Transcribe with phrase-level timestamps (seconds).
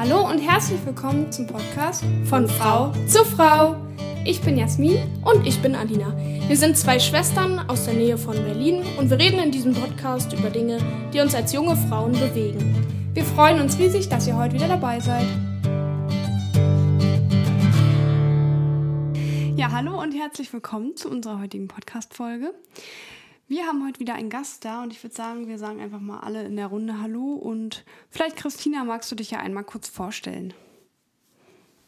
[0.00, 3.74] Hallo und herzlich willkommen zum Podcast von Frau zu Frau.
[4.24, 6.16] Ich bin Jasmin und ich bin Alina.
[6.46, 10.32] Wir sind zwei Schwestern aus der Nähe von Berlin und wir reden in diesem Podcast
[10.32, 10.78] über Dinge,
[11.12, 12.76] die uns als junge Frauen bewegen.
[13.12, 15.26] Wir freuen uns riesig, dass ihr heute wieder dabei seid.
[19.56, 22.54] Ja, hallo und herzlich willkommen zu unserer heutigen Podcast-Folge.
[23.50, 26.20] Wir haben heute wieder einen Gast da und ich würde sagen, wir sagen einfach mal
[26.20, 30.52] alle in der Runde Hallo und vielleicht Christina, magst du dich ja einmal kurz vorstellen?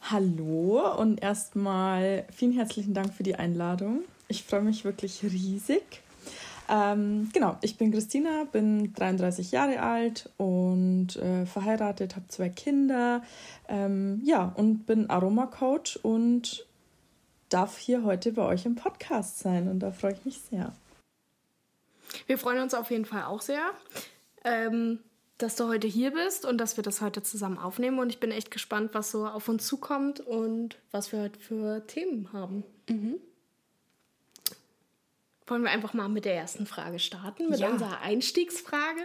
[0.01, 4.05] Hallo und erstmal vielen herzlichen Dank für die Einladung.
[4.29, 5.83] Ich freue mich wirklich riesig.
[6.71, 13.23] Ähm, genau, ich bin Christina, bin 33 Jahre alt und äh, verheiratet, habe zwei Kinder.
[13.69, 16.67] Ähm, ja, und bin Aromacoach und
[17.51, 20.73] darf hier heute bei euch im Podcast sein und da freue ich mich sehr.
[22.27, 23.71] Wir freuen uns auf jeden Fall auch sehr,
[24.45, 25.01] ähm,
[25.39, 27.99] dass du heute hier bist und dass wir das heute zusammen aufnehmen.
[27.99, 31.87] Und ich bin echt gespannt, was so auf uns zukommt und was wir heute für
[31.87, 32.65] Themen haben.
[32.89, 33.17] Mhm.
[35.47, 37.71] Wollen wir einfach mal mit der ersten Frage starten, mit ja.
[37.71, 39.01] unserer Einstiegsfrage?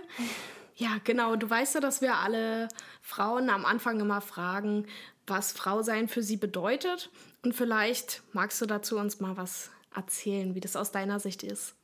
[0.75, 1.35] Ja, genau.
[1.37, 2.67] Du weißt ja, dass wir alle
[3.01, 4.85] Frauen am Anfang immer fragen,
[5.25, 7.09] was Frau sein für sie bedeutet.
[7.43, 11.74] Und vielleicht magst du dazu uns mal was erzählen, wie das aus deiner Sicht ist.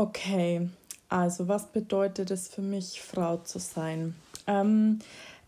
[0.00, 0.66] Okay,
[1.10, 4.14] also was bedeutet es für mich, Frau zu sein?
[4.46, 5.00] Ähm,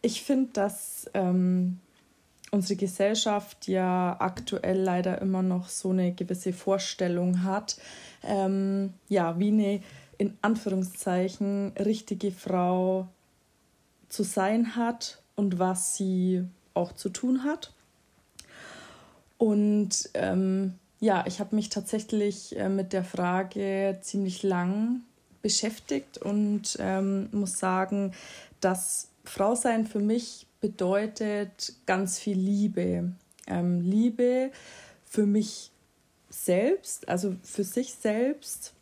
[0.03, 1.81] ich finde, dass ähm,
[2.51, 7.79] unsere Gesellschaft ja aktuell leider immer noch so eine gewisse Vorstellung hat,
[8.25, 9.81] ähm, ja, wie eine
[10.19, 13.09] in Anführungszeichen richtige Frau
[14.11, 17.73] zu sein hat und was sie auch zu tun hat.
[19.39, 25.01] Und ähm, ja, ich habe mich tatsächlich äh, mit der Frage ziemlich lang
[25.43, 28.13] beschäftigt und ähm, muss sagen,
[28.61, 33.11] dass Frau sein für mich bedeutet ganz viel Liebe.
[33.49, 34.53] Ähm, Liebe
[35.05, 35.73] für mich
[36.31, 38.73] selbst, also für sich selbst,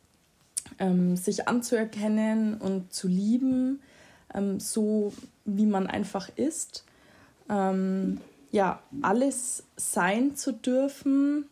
[0.78, 3.80] ähm, sich anzuerkennen und zu lieben,
[4.34, 5.14] ähm, so
[5.46, 6.84] wie man einfach ist.
[7.48, 8.20] Ähm,
[8.50, 11.46] ja, alles sein zu dürfen,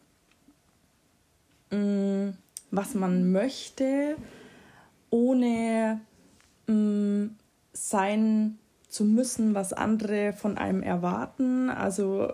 [1.71, 2.31] Mm,
[2.71, 4.17] was man möchte,
[5.11, 6.01] ohne
[6.67, 7.27] mm,
[7.73, 8.59] sein
[8.89, 11.71] zu müssen, was andere von einem erwarten.
[11.71, 12.33] Also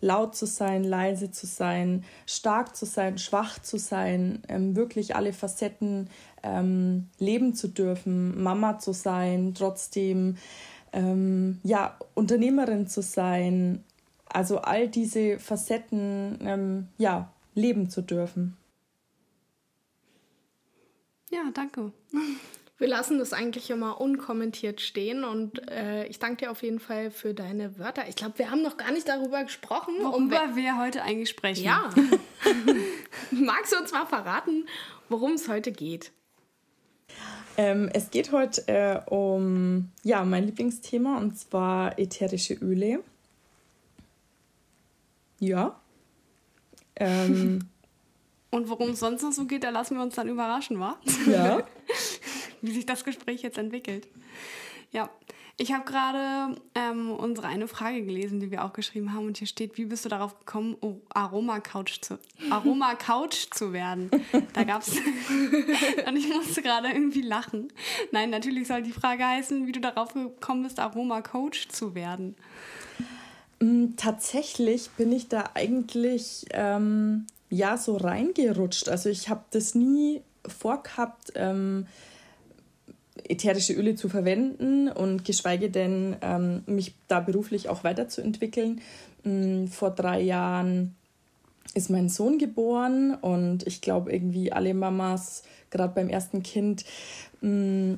[0.00, 5.32] laut zu sein, leise zu sein, stark zu sein, schwach zu sein, ähm, wirklich alle
[5.32, 6.10] Facetten
[6.42, 10.36] ähm, leben zu dürfen, Mama zu sein, trotzdem
[10.92, 13.84] ähm, ja Unternehmerin zu sein.
[14.28, 18.56] Also all diese Facetten ähm, ja leben zu dürfen.
[21.30, 21.92] Ja, danke.
[22.78, 27.10] Wir lassen das eigentlich immer unkommentiert stehen und äh, ich danke dir auf jeden Fall
[27.10, 28.06] für deine Wörter.
[28.06, 29.94] Ich glaube, wir haben noch gar nicht darüber gesprochen.
[29.98, 31.64] Worüber um wir heute eigentlich sprechen.
[31.64, 31.88] Ja.
[33.30, 34.66] Magst du uns mal verraten,
[35.08, 36.12] worum es heute geht?
[37.56, 43.02] Ähm, es geht heute äh, um ja, mein Lieblingsthema und zwar ätherische Öle.
[45.40, 45.80] Ja.
[46.96, 47.68] Ähm,
[48.50, 50.96] Und worum es sonst noch so geht, da lassen wir uns dann überraschen, wa?
[51.28, 51.62] Ja.
[52.62, 54.08] Wie sich das Gespräch jetzt entwickelt.
[54.92, 55.10] Ja,
[55.58, 59.26] ich habe gerade ähm, unsere eine Frage gelesen, die wir auch geschrieben haben.
[59.26, 62.18] Und hier steht, wie bist du darauf gekommen, oh, Aroma-Couch zu,
[62.50, 64.10] Aroma -Couch zu werden?
[64.52, 64.96] Da gab es...
[66.06, 67.72] und ich musste gerade irgendwie lachen.
[68.12, 72.36] Nein, natürlich soll die Frage heißen, wie du darauf gekommen bist, Aroma-Coach zu werden.
[73.60, 78.88] Mm, tatsächlich bin ich da eigentlich ähm, ja so reingerutscht.
[78.88, 81.86] Also ich habe das nie vorgehabt, ähm,
[83.28, 88.80] ätherische Öle zu verwenden und geschweige denn ähm, mich da beruflich auch weiterzuentwickeln.
[89.24, 90.94] Ähm, vor drei Jahren
[91.74, 96.84] ist mein Sohn geboren und ich glaube irgendwie alle Mamas, gerade beim ersten Kind,
[97.40, 97.94] mm,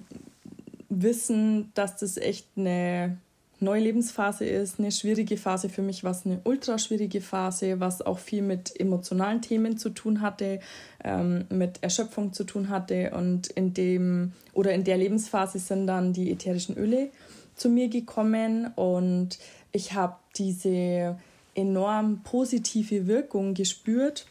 [0.88, 3.18] wissen, dass das echt eine
[3.60, 5.68] neue Lebensphase ist, eine schwierige Phase.
[5.68, 9.90] Für mich war es eine ultra schwierige Phase, was auch viel mit emotionalen Themen zu
[9.90, 10.60] tun hatte,
[11.04, 13.12] ähm, mit Erschöpfung zu tun hatte.
[13.16, 17.10] Und in dem oder in der Lebensphase sind dann die ätherischen Öle
[17.56, 19.38] zu mir gekommen und
[19.72, 21.18] ich habe diese
[21.54, 24.26] enorm positive Wirkung gespürt,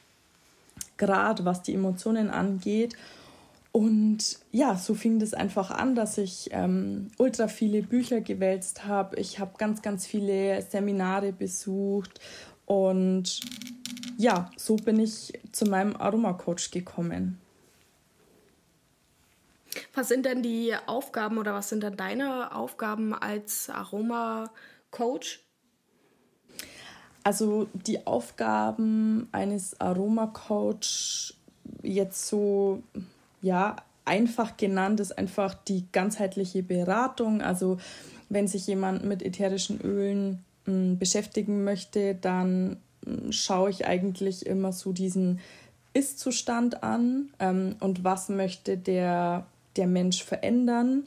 [0.96, 2.96] gerade was die Emotionen angeht
[3.78, 9.18] und ja, so fing das einfach an, dass ich ähm, ultra viele Bücher gewälzt habe.
[9.18, 12.20] Ich habe ganz, ganz viele Seminare besucht
[12.66, 13.40] und
[14.18, 17.40] ja, so bin ich zu meinem Aromacoach gekommen.
[19.94, 25.44] Was sind denn die Aufgaben oder was sind dann deine Aufgaben als Aroma-Coach?
[27.24, 31.36] Also die Aufgaben eines Aroma-Coach
[31.84, 32.82] jetzt so,
[33.42, 33.76] ja,
[34.06, 37.42] einfach genannt ist einfach die ganzheitliche Beratung.
[37.42, 37.78] Also
[38.30, 43.86] wenn sich jemand mit ätherischen Ölen mh, hm, beschäftigen möchte, dann mh, hm, schaue ich
[43.86, 45.40] eigentlich immer so diesen
[45.94, 49.46] Ist-Zustand an ähm, und was möchte der,
[49.76, 51.04] der Mensch verändern.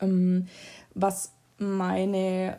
[0.00, 0.46] Ähm,
[0.94, 2.58] was meine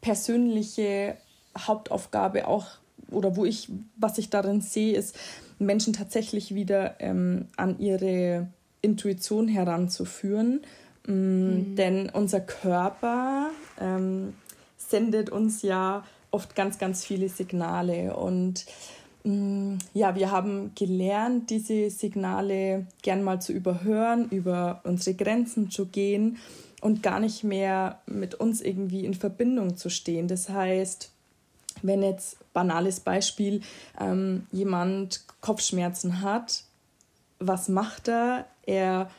[0.00, 1.16] persönliche
[1.56, 2.66] Hauptaufgabe auch
[3.10, 5.16] oder wo ich, was ich darin sehe, ist,
[5.64, 8.48] Menschen tatsächlich wieder ähm, an ihre
[8.82, 10.60] Intuition heranzuführen.
[11.06, 11.76] Mm, mhm.
[11.76, 13.50] Denn unser Körper
[13.80, 14.34] ähm,
[14.76, 18.16] sendet uns ja oft ganz, ganz viele Signale.
[18.16, 18.66] Und
[19.24, 25.86] mm, ja, wir haben gelernt, diese Signale gern mal zu überhören, über unsere Grenzen zu
[25.86, 26.38] gehen
[26.80, 30.28] und gar nicht mehr mit uns irgendwie in Verbindung zu stehen.
[30.28, 31.13] Das heißt,
[31.84, 33.60] wenn jetzt banales Beispiel
[34.00, 36.64] ähm, jemand Kopfschmerzen hat,
[37.38, 38.46] was macht er?
[38.66, 39.10] Er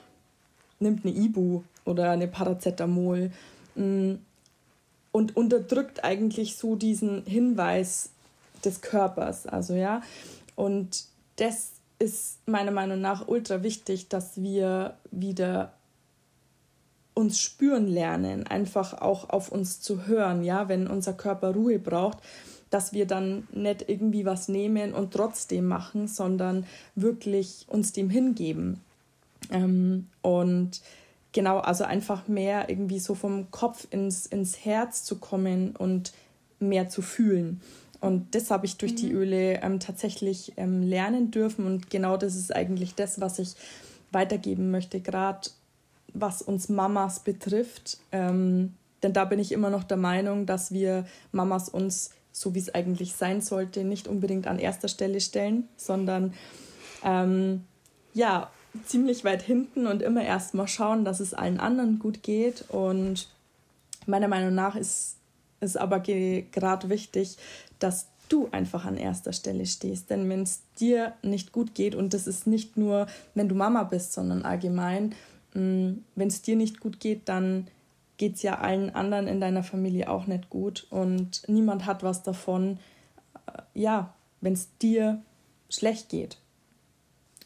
[0.79, 3.31] nimmt eine Ibu oder eine Paracetamol
[3.75, 4.13] mm,
[5.11, 8.09] und unterdrückt eigentlich so diesen Hinweis
[8.63, 9.45] des Körpers.
[9.45, 10.01] Also ja,
[10.55, 15.71] und das ist meiner Meinung nach ultra wichtig, dass wir wieder
[17.13, 22.17] uns spüren lernen, einfach auch auf uns zu hören, ja, wenn unser Körper Ruhe braucht,
[22.69, 26.65] dass wir dann nicht irgendwie was nehmen und trotzdem machen, sondern
[26.95, 28.81] wirklich uns dem hingeben.
[29.51, 30.81] Ähm, und
[31.31, 36.13] genau, also einfach mehr irgendwie so vom Kopf ins, ins Herz zu kommen und
[36.59, 37.61] mehr zu fühlen.
[38.01, 38.97] Und das habe ich durch mhm.
[38.97, 41.65] die Öle ähm, tatsächlich ähm, lernen dürfen.
[41.65, 43.55] Und genau das ist eigentlich das, was ich
[44.11, 45.49] weitergeben möchte, gerade
[46.13, 47.97] was uns Mamas betrifft.
[48.11, 48.73] Ähm,
[49.03, 52.75] denn da bin ich immer noch der Meinung, dass wir Mamas uns so wie es
[52.75, 56.33] eigentlich sein sollte, nicht unbedingt an erster Stelle stellen, sondern
[57.01, 57.63] ähm,
[58.13, 58.51] ja,
[58.83, 62.65] ziemlich weit hinten und immer erst mal schauen, dass es allen anderen gut geht.
[62.67, 63.29] Und
[64.05, 65.15] meiner Meinung nach ist
[65.61, 67.37] es aber gerade wichtig,
[67.79, 70.09] dass du einfach an erster Stelle stehst.
[70.09, 73.83] Denn wenn es dir nicht gut geht, und das ist nicht nur, wenn du Mama
[73.83, 75.15] bist, sondern allgemein,
[75.53, 77.67] mm, wenn es dir nicht gut geht, dann
[78.17, 82.23] geht es ja allen anderen in deiner Familie auch nicht gut und niemand hat was
[82.23, 82.79] davon,
[83.47, 85.21] äh, ja, wenn es dir
[85.69, 86.37] schlecht geht.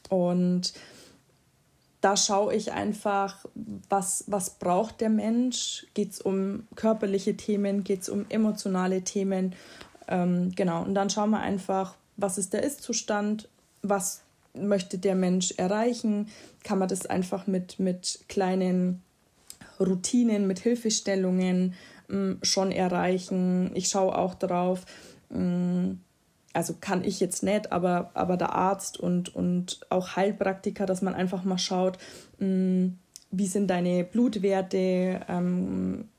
[0.09, 0.73] Und
[2.01, 3.45] da schaue ich einfach,
[3.89, 5.85] was, was braucht der Mensch?
[5.93, 7.83] Geht es um körperliche Themen?
[7.83, 9.55] Geht es um emotionale Themen?
[10.07, 13.49] Ähm, genau, und dann schauen wir einfach, was ist der Ist-Zustand?
[13.81, 14.21] Was
[14.53, 16.29] möchte der Mensch erreichen?
[16.63, 19.01] Kann man das einfach mit, mit kleinen
[19.79, 21.73] Routinen, mit Hilfestellungen
[22.07, 23.71] mm, schon erreichen.
[23.73, 24.85] Ich schaue auch darauf,
[25.29, 25.91] mm,
[26.53, 31.13] also kann ich jetzt nicht, aber, aber der Arzt und, und auch Heilpraktiker, dass man
[31.15, 31.97] einfach mal schaut,
[32.39, 32.87] mm,
[33.31, 36.09] wie sind deine Blutwerte, ähm,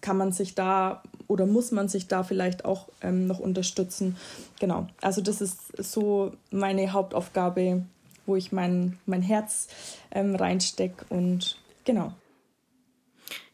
[0.00, 4.16] kann man sich da oder muss man sich da vielleicht auch ähm, noch unterstützen.
[4.60, 7.84] Genau, also das ist so meine Hauptaufgabe,
[8.26, 9.68] wo ich mein, mein Herz
[10.10, 12.12] ähm, reinstecke und genau.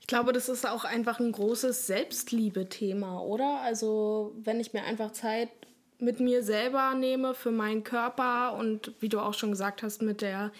[0.09, 3.61] Ich glaube, das ist auch einfach ein großes Selbstliebe-Thema, oder?
[3.61, 5.51] Also, wenn ich mir einfach Zeit
[5.99, 10.23] mit mir selber nehme für meinen Körper und wie du auch schon gesagt hast, mit
[10.23, 10.51] der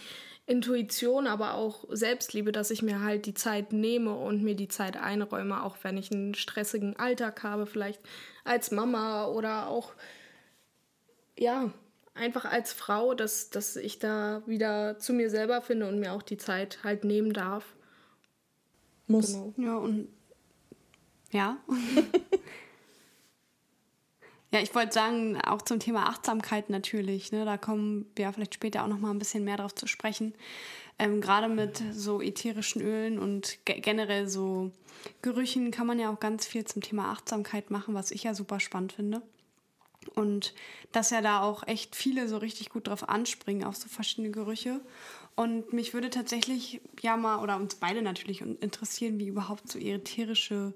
[0.45, 4.99] Intuition, aber auch Selbstliebe, dass ich mir halt die Zeit nehme und mir die Zeit
[4.99, 8.03] einräume, auch wenn ich einen stressigen Alltag habe, vielleicht
[8.45, 9.95] als Mama oder auch,
[11.39, 11.73] ja,
[12.13, 16.23] einfach als Frau, dass, dass ich da wieder zu mir selber finde und mir auch
[16.23, 17.65] die Zeit halt nehmen darf
[19.09, 19.33] muss.
[19.33, 19.55] Genau.
[19.57, 20.09] Ja, und
[21.31, 21.59] ja.
[24.53, 28.85] ja, ich wollte sagen, auch zum Thema Achtsamkeit natürlich, ne, da kommen wir vielleicht später
[28.85, 30.35] auch noch mal ein bisschen mehr drauf zu sprechen.
[30.99, 34.73] Ähm, Gerade mit so ätherischen Ölen und ge generell so
[35.23, 38.59] Gerüchen kann man ja auch ganz viel zum Thema Achtsamkeit machen, was ich ja super
[38.59, 39.23] spannend finde.
[40.15, 40.55] Und
[40.93, 44.81] dass ja da auch echt viele so richtig gut drauf anspringen, auf so verschiedene Gerüche.
[45.39, 50.75] Und mich würde tatsächlich ja mal, oder uns beide natürlich interessieren, wie überhaupt so ätherische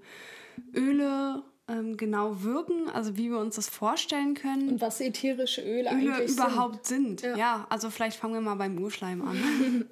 [0.73, 4.69] Öle ähm, genau wirken, also wie wir uns das vorstellen können.
[4.69, 7.19] Und was ätherische Öle, Öle eigentlich überhaupt sind.
[7.19, 7.31] sind.
[7.33, 7.37] Ja.
[7.37, 9.85] ja, also vielleicht fangen wir mal beim Urschleim an.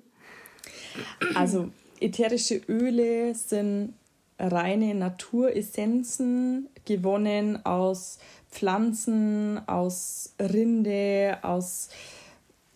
[1.35, 3.95] also ätherische Öle sind
[4.39, 8.21] reine Naturessenzen, gewonnen aus
[8.53, 11.89] Pflanzen, aus Rinde, aus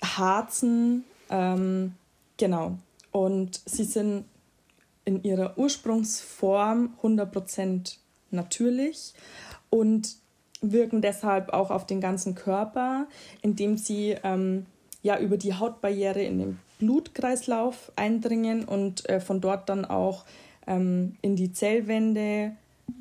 [0.03, 1.95] Harzen ähm,
[2.37, 2.79] genau.
[3.13, 4.25] und sie sind
[5.05, 7.97] in ihrer Ursprungsform 100%
[8.31, 9.15] natürlich
[9.71, 10.17] und
[10.61, 13.07] wirken deshalb auch auf den ganzen Körper,
[13.43, 14.67] indem sie ähm,
[15.03, 20.25] ja über die Hautbarriere in den Blutkreislauf eindringen und äh, von dort dann auch
[20.67, 22.53] ähm, in die Zellwände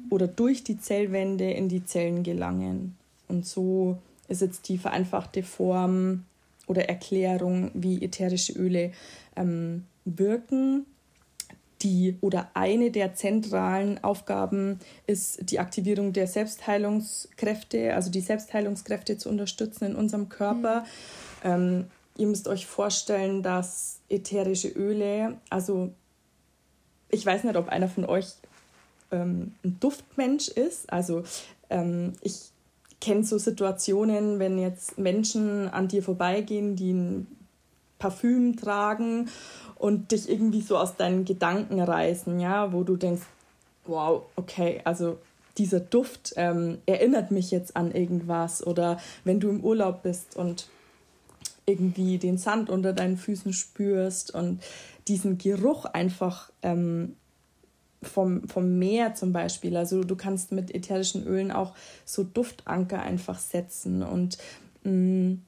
[0.10, 2.98] oder durch die Zellwände in die Zellen gelangen.
[3.27, 6.25] Und so ist jetzt die vereinfachte Form
[6.67, 8.91] oder Erklärung, wie ätherische Öle
[9.36, 10.86] ähm, wirken.
[11.82, 19.27] Die oder eine der zentralen Aufgaben ist die Aktivierung der Selbstheilungskräfte, also die Selbstheilungskräfte zu
[19.27, 20.86] unterstützen in unserem Körper.
[21.43, 21.50] Mhm.
[21.50, 21.86] Ähm,
[22.17, 25.91] ihr müsst euch vorstellen, dass ätherische Öle, also
[27.10, 28.27] ich weiß nicht, ob einer von euch
[29.12, 30.91] ähm, ein Duftmensch ist.
[30.91, 31.24] Also
[31.70, 32.52] ähm, ich
[33.03, 37.27] kenne so Situationen, wenn jetzt Menschen an dir vorbeigehen, die ein
[38.00, 39.27] Parfüm tragen
[39.75, 43.24] und dich irgendwie so aus deinen Gedanken reißen, ja, wo du denkst,
[43.86, 45.17] wow, okay, also
[45.57, 50.69] dieser Duft ähm, erinnert mich jetzt an irgendwas oder wenn du im Urlaub bist und
[51.65, 54.63] irgendwie den Sand unter deinen Füßen spürst und
[55.10, 57.17] diesen Geruch einfach ähm,
[58.03, 59.75] vom, vom Meer zum Beispiel.
[59.77, 61.74] Also du kannst mit ätherischen Ölen auch
[62.05, 64.03] so Duftanker einfach setzen.
[64.03, 64.38] Und
[64.83, 65.41] mh, mm,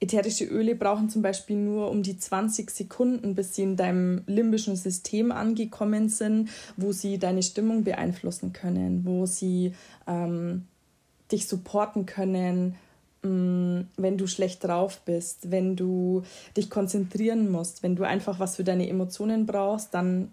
[0.00, 4.76] ätherische Öle brauchen zum Beispiel nur um die 20 Sekunden, bis sie in deinem limbischen
[4.76, 9.74] System angekommen sind, wo sie deine Stimmung beeinflussen können, wo sie
[10.06, 10.66] ähm,
[11.32, 12.76] dich supporten können,
[13.22, 16.22] mm, wenn du schlecht drauf bist, wenn du
[16.56, 20.30] dich konzentrieren musst, wenn du einfach was für deine Emotionen brauchst, dann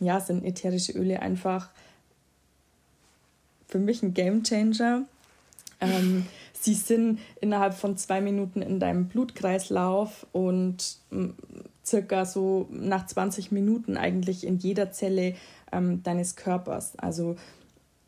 [0.00, 1.70] ja, sind ätherische Öle einfach
[3.68, 5.04] für mich ein Game Changer.
[5.80, 10.98] Ähm, sie sind innerhalb von zwei Minuten in deinem Blutkreislauf und
[11.84, 15.34] circa so nach 20 Minuten eigentlich in jeder Zelle
[15.72, 16.98] ähm, deines Körpers.
[16.98, 17.36] Also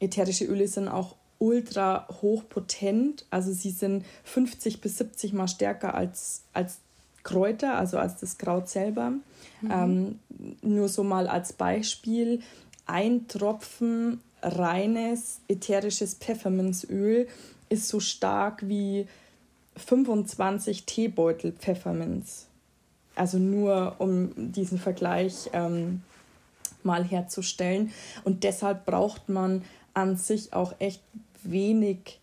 [0.01, 3.27] ätherische Öle sind auch ultra hochpotent.
[3.31, 6.79] Also sie sind 50 bis 70 mal stärker als, als
[7.27, 9.11] Kräuter, also als das Kraut selber.
[9.61, 9.71] Mhm.
[9.71, 10.19] Ähm,
[10.63, 12.41] nur so mal als Beispiel,
[12.87, 17.27] ein Tropfen reines ätherisches Pfefferminzöl
[17.69, 19.09] ist so stark wie
[19.75, 22.47] 25 Teebeutel Pfefferminz.
[23.17, 26.03] Also nur um diesen Vergleich ähm,
[26.85, 27.91] mal herzustellen.
[28.23, 29.63] Und deshalb braucht man
[29.95, 31.03] an sich auch echt
[31.43, 32.21] wenig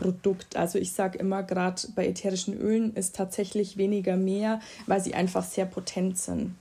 [0.00, 0.56] Produkt.
[0.56, 5.44] Also ich sage immer, gerade bei ätherischen Ölen ist tatsächlich weniger mehr, weil sie einfach
[5.44, 6.54] sehr potent sind.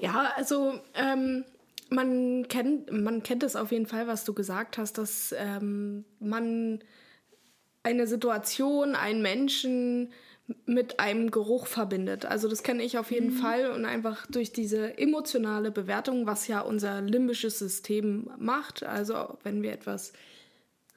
[0.00, 1.44] Ja, also ähm,
[1.88, 6.80] man kennt man kennt es auf jeden Fall, was du gesagt hast, dass ähm, man
[7.82, 10.12] eine Situation, einen Menschen
[10.64, 12.24] mit einem Geruch verbindet.
[12.24, 13.38] Also das kenne ich auf jeden mhm.
[13.38, 18.84] Fall und einfach durch diese emotionale Bewertung, was ja unser limbisches System macht.
[18.84, 20.12] Also wenn wir etwas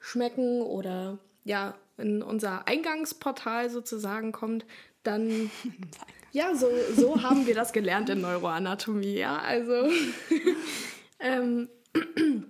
[0.00, 4.64] schmecken oder ja in unser Eingangsportal sozusagen kommt,
[5.02, 5.50] dann
[6.32, 9.18] ja so so haben wir das gelernt in Neuroanatomie.
[9.18, 9.88] Ja, also
[11.18, 11.68] ähm,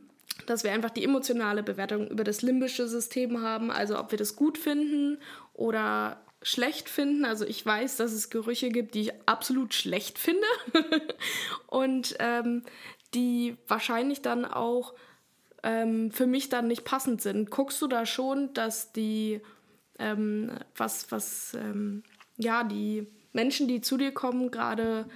[0.47, 4.37] dass wir einfach die emotionale Bewertung über das limbische System haben, also ob wir das
[4.37, 5.19] gut finden
[5.55, 7.25] oder schlecht finden.
[7.25, 10.47] Also ich weiß, dass es Gerüche gibt, die ich absolut schlecht finde
[11.67, 12.65] und ähm,
[13.15, 14.95] die wahrscheinlich dann auch
[15.63, 17.51] ähm, für mich dann nicht passend sind.
[17.51, 19.41] Guckst du da schon, dass die
[19.99, 22.03] ähm, was was ähm,
[22.39, 25.07] ja die Menschen, die zu dir kommen, gerade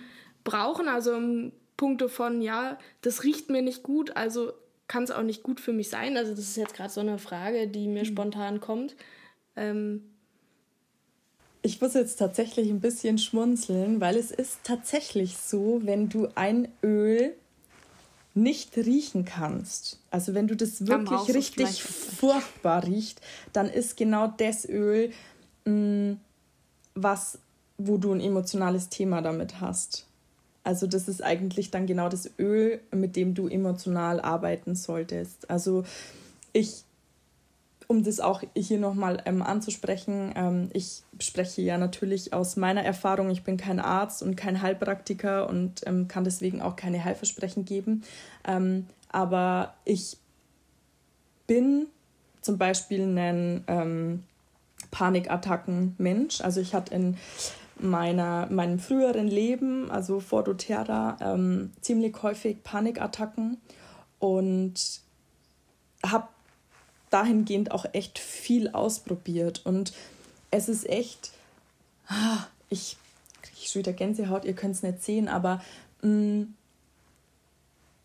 [0.45, 0.89] brauchen?
[0.89, 4.53] Also im Punkte von ja, das riecht mir nicht gut, also
[4.87, 6.19] kann es auch nicht gut für mich sein.
[6.19, 8.09] Also das ist jetzt gerade so eine Frage, die mir mhm.
[8.09, 8.95] spontan kommt.
[9.57, 10.14] Ähm,
[11.65, 16.69] ich muss jetzt tatsächlich ein bisschen schmunzeln, weil es ist tatsächlich so, wenn du ein
[16.83, 17.33] Öl
[18.35, 23.23] nicht riechen kannst, also wenn du das wirklich richtig furchtbar riecht,
[23.55, 25.11] dann ist genau das Öl,
[25.65, 26.21] mh, mm,
[26.97, 27.39] was,
[27.79, 30.07] wo du ein emotionales Thema damit hast.
[30.65, 35.49] Also das ist eigentlich dann genau das Öl, mit dem du emotional arbeiten solltest.
[35.49, 35.85] Also
[36.53, 36.85] ich
[37.95, 43.31] um das auch hier nochmal ähm, anzusprechen, ähm, ich spreche ja natürlich aus meiner Erfahrung.
[43.31, 48.03] Ich bin kein Arzt und kein Heilpraktiker und ähm, kann deswegen auch keine Heilversprechen geben.
[48.47, 50.17] Ähm, aber ich
[51.47, 51.87] bin
[52.41, 54.25] zum Beispiel ein ähm,
[54.91, 56.41] Panikattacken-Mensch.
[56.41, 57.17] Also ich hatte in
[57.79, 63.59] meiner, meinem früheren Leben, also vor doTERRA, ähm, ziemlich häufig Panikattacken
[64.19, 65.01] und
[66.05, 66.29] habe
[67.15, 69.63] dahingehend auch echt viel ausprobiert.
[69.65, 69.93] Und
[70.51, 71.31] es ist echt,
[72.09, 72.97] ah, ich
[73.65, 75.63] ich schon wieder Gänsehaut, ihr könnt es nicht sehen, aber
[76.03, 76.55] mh, mm,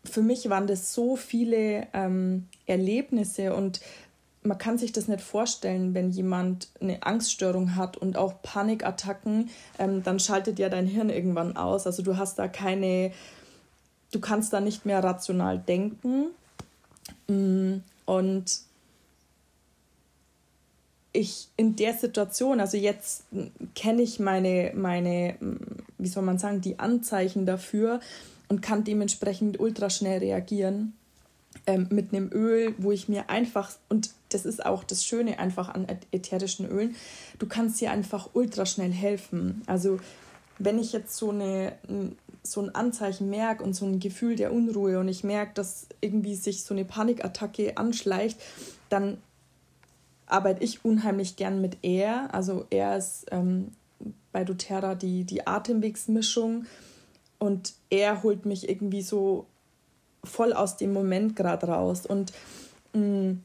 [0.02, 3.82] für mich waren das so viele ähm, Erlebnisse und
[4.42, 10.02] man kann sich das nicht vorstellen, wenn jemand eine Angststörung hat und auch Panikattacken, ähm,
[10.02, 11.86] dann schaltet ja dein Hirn irgendwann aus.
[11.86, 13.12] Also du hast da keine,
[14.10, 16.28] du kannst da nicht mehr rational denken.
[17.28, 18.60] Mm, und
[21.12, 23.24] ich in der Situation, also jetzt
[23.74, 25.36] kenne ich meine, meine,
[25.98, 28.00] wie soll man sagen, die Anzeichen dafür
[28.48, 30.92] und kann dementsprechend ultra schnell reagieren
[31.66, 35.68] ähm, mit einem Öl, wo ich mir einfach, und das ist auch das Schöne einfach
[35.68, 36.94] an ätherischen Ölen,
[37.38, 39.62] du kannst dir einfach ultra schnell helfen.
[39.66, 39.98] Also
[40.58, 41.72] wenn ich jetzt so, eine,
[42.42, 46.36] so ein Anzeichen merke und so ein Gefühl der Unruhe und ich merke, dass irgendwie
[46.36, 48.38] sich so eine Panikattacke anschleicht,
[48.90, 49.18] dann
[50.32, 52.28] arbeite ich unheimlich gern mit Air.
[52.32, 53.72] Also Air ist ähm,
[54.32, 56.66] bei doTERRA die, die Atemwegsmischung
[57.38, 59.46] und er holt mich irgendwie so
[60.22, 62.06] voll aus dem Moment gerade raus.
[62.06, 62.32] Und
[62.92, 63.42] mh, mm,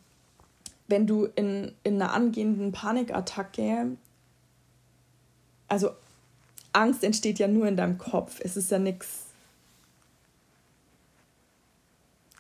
[0.87, 3.97] wenn du in, in einer angehenden Panikattacke,
[5.67, 5.89] also
[6.73, 8.39] Angst entsteht ja nur in deinem Kopf.
[8.41, 9.24] Es ist ja nichts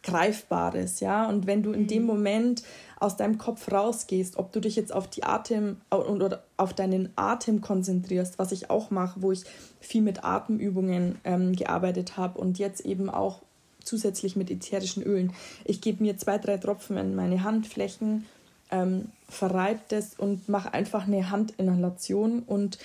[0.05, 1.27] Greifbares, ja.
[1.27, 2.07] Und wenn du in dem mhm.
[2.07, 2.63] Moment
[2.99, 7.61] aus deinem Kopf rausgehst, ob du dich jetzt auf die Atem oder auf deinen Atem
[7.61, 9.43] konzentrierst, was ich auch mache, wo ich
[9.81, 13.41] viel mit Atemübungen ähm, gearbeitet habe und jetzt eben auch
[13.83, 15.33] zusätzlich mit ätherischen Ölen.
[15.65, 18.25] Ich gebe mir zwei, drei Tropfen in meine Handflächen,
[18.71, 22.77] ähm, verreibe das und mache einfach eine Handinhalation und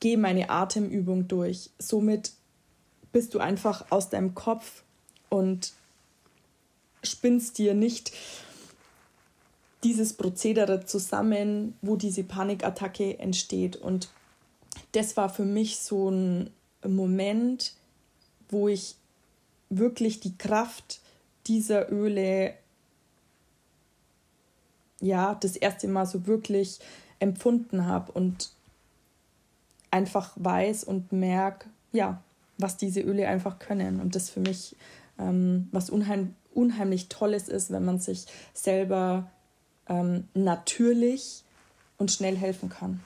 [0.00, 1.70] gehe meine Atemübung durch.
[1.78, 2.32] Somit
[3.12, 4.82] bist du einfach aus deinem Kopf
[5.28, 5.72] und
[7.02, 8.12] spinnst dir nicht
[9.84, 13.76] dieses Prozedere zusammen, wo diese Panikattacke entsteht.
[13.76, 14.10] Und
[14.92, 16.50] das war für mich so ein
[16.86, 17.74] Moment,
[18.48, 18.96] wo ich
[19.70, 21.00] wirklich die Kraft
[21.46, 22.54] dieser Öle
[25.00, 26.78] ja das erste Mal so wirklich
[27.18, 28.50] empfunden habe und
[29.90, 32.22] einfach weiß und merke, ja,
[32.58, 34.00] was diese Öle einfach können.
[34.00, 34.76] Und das für mich
[35.18, 39.30] ähm, was unheim unheimlich Tolles ist, wenn man sich selber
[39.88, 41.42] ähm, natürlich
[41.98, 43.00] und schnell helfen kann.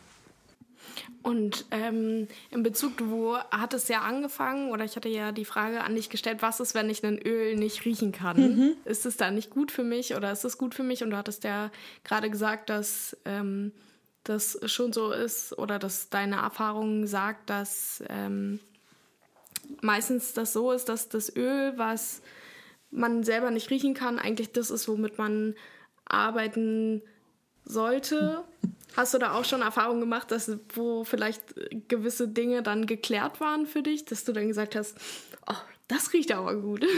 [1.22, 5.94] Und ähm, in Bezug, du hattest ja angefangen, oder ich hatte ja die Frage an
[5.94, 8.36] dich gestellt, was ist, wenn ich ein Öl nicht riechen kann?
[8.36, 8.72] Mhm.
[8.84, 11.02] Ist es da nicht gut für mich oder ist es gut für mich?
[11.02, 11.70] Und du hattest ja
[12.04, 13.72] gerade gesagt, dass ähm,
[14.22, 18.60] das schon so ist oder dass deine Erfahrung sagt, dass ähm,
[19.80, 22.20] meistens das so ist, dass das Öl, was
[22.94, 25.54] man selber nicht riechen kann, eigentlich das ist, womit man
[26.04, 27.02] arbeiten
[27.64, 28.44] sollte.
[28.96, 31.42] Hast du da auch schon Erfahrungen gemacht, dass wo vielleicht
[31.88, 34.96] gewisse Dinge dann geklärt waren für dich, dass du dann gesagt hast,
[35.48, 35.54] oh,
[35.88, 36.86] das riecht aber gut?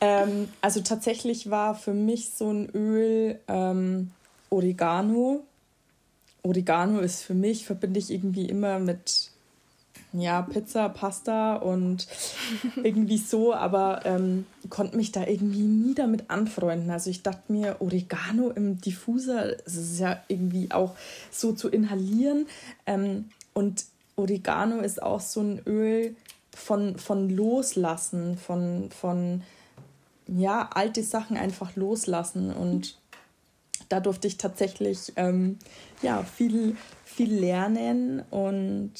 [0.00, 4.12] Ähm, also tatsächlich war für mich so ein Öl ähm,
[4.50, 5.44] Oregano.
[6.42, 9.32] Oregano ist für mich, verbinde ich irgendwie immer mit
[10.12, 12.06] ja, Pizza, Pasta und
[12.76, 16.90] irgendwie so, aber ähm, konnte mich da irgendwie nie damit anfreunden.
[16.90, 20.94] Also ich dachte mir, Oregano im Diffuser, das ist ja irgendwie auch
[21.30, 22.46] so zu inhalieren.
[22.86, 23.84] Ähm, und
[24.16, 26.16] Oregano ist auch so ein Öl
[26.54, 29.42] von, von Loslassen, von, von
[30.26, 32.52] ja, alte Sachen einfach loslassen.
[32.52, 32.96] Und
[33.88, 35.58] da durfte ich tatsächlich ähm,
[36.02, 38.92] ja, viel, viel lernen und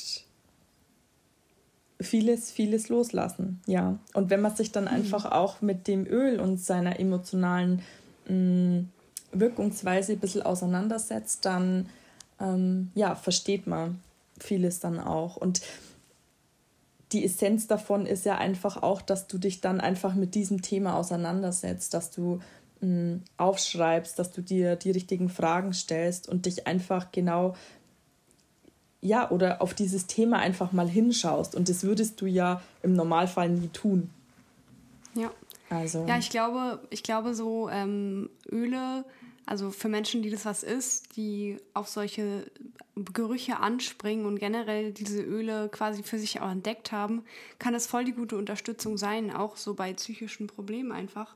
[2.00, 3.98] vieles, vieles loslassen, ja.
[4.14, 4.90] Und wenn man sich dann mhm.
[4.90, 7.82] einfach auch mit dem Öl und seiner emotionalen
[8.28, 8.88] mh, mm,
[9.32, 11.88] Wirkungsweise ein bisschen auseinandersetzt, dann
[12.40, 14.00] ähm, ja, versteht man
[14.38, 15.36] vieles dann auch.
[15.36, 15.60] Und
[17.12, 20.96] die Essenz davon ist ja einfach auch, dass du dich dann einfach mit diesem Thema
[20.96, 22.40] auseinandersetzt, dass du
[22.80, 27.54] mh, mm, aufschreibst, dass du dir die richtigen Fragen stellst und dich einfach genau
[29.00, 31.54] ja, oder auf dieses Thema einfach mal hinschaust.
[31.54, 34.10] Und das würdest du ja im Normalfall nie tun.
[35.14, 35.30] Ja.
[35.70, 36.06] Also.
[36.08, 39.04] Ja, ich glaube, ich glaube, so ähm, Öle,
[39.44, 42.50] also für Menschen, die das was ist, die auf solche
[43.12, 47.22] Gerüche anspringen und generell diese Öle quasi für sich auch entdeckt haben,
[47.58, 51.34] kann das voll die gute Unterstützung sein, auch so bei psychischen Problemen einfach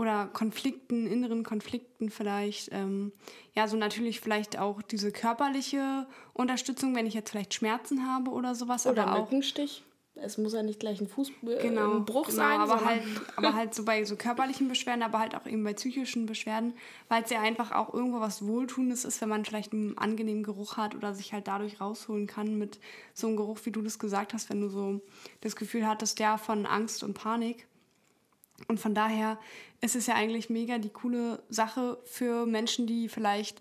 [0.00, 2.70] oder Konflikten, inneren Konflikten vielleicht.
[2.72, 3.12] Ähm,
[3.54, 8.54] ja, so natürlich vielleicht auch diese körperliche Unterstützung, wenn ich jetzt vielleicht Schmerzen habe oder
[8.54, 8.86] sowas.
[8.86, 9.82] Oder aber Mückenstich.
[10.14, 12.60] es muss ja nicht gleich ein Fußbruch äh, genau, genau, sein.
[12.60, 13.02] Aber halt,
[13.36, 16.72] aber halt so bei so körperlichen Beschwerden, aber halt auch eben bei psychischen Beschwerden,
[17.10, 20.78] weil es ja einfach auch irgendwo was Wohltuendes ist, wenn man vielleicht einen angenehmen Geruch
[20.78, 22.80] hat oder sich halt dadurch rausholen kann mit
[23.12, 25.02] so einem Geruch, wie du das gesagt hast, wenn du so
[25.42, 27.66] das Gefühl hattest, ja, von Angst und Panik.
[28.68, 29.38] Und von daher
[29.80, 33.60] ist es ja eigentlich mega die coole Sache für Menschen, die vielleicht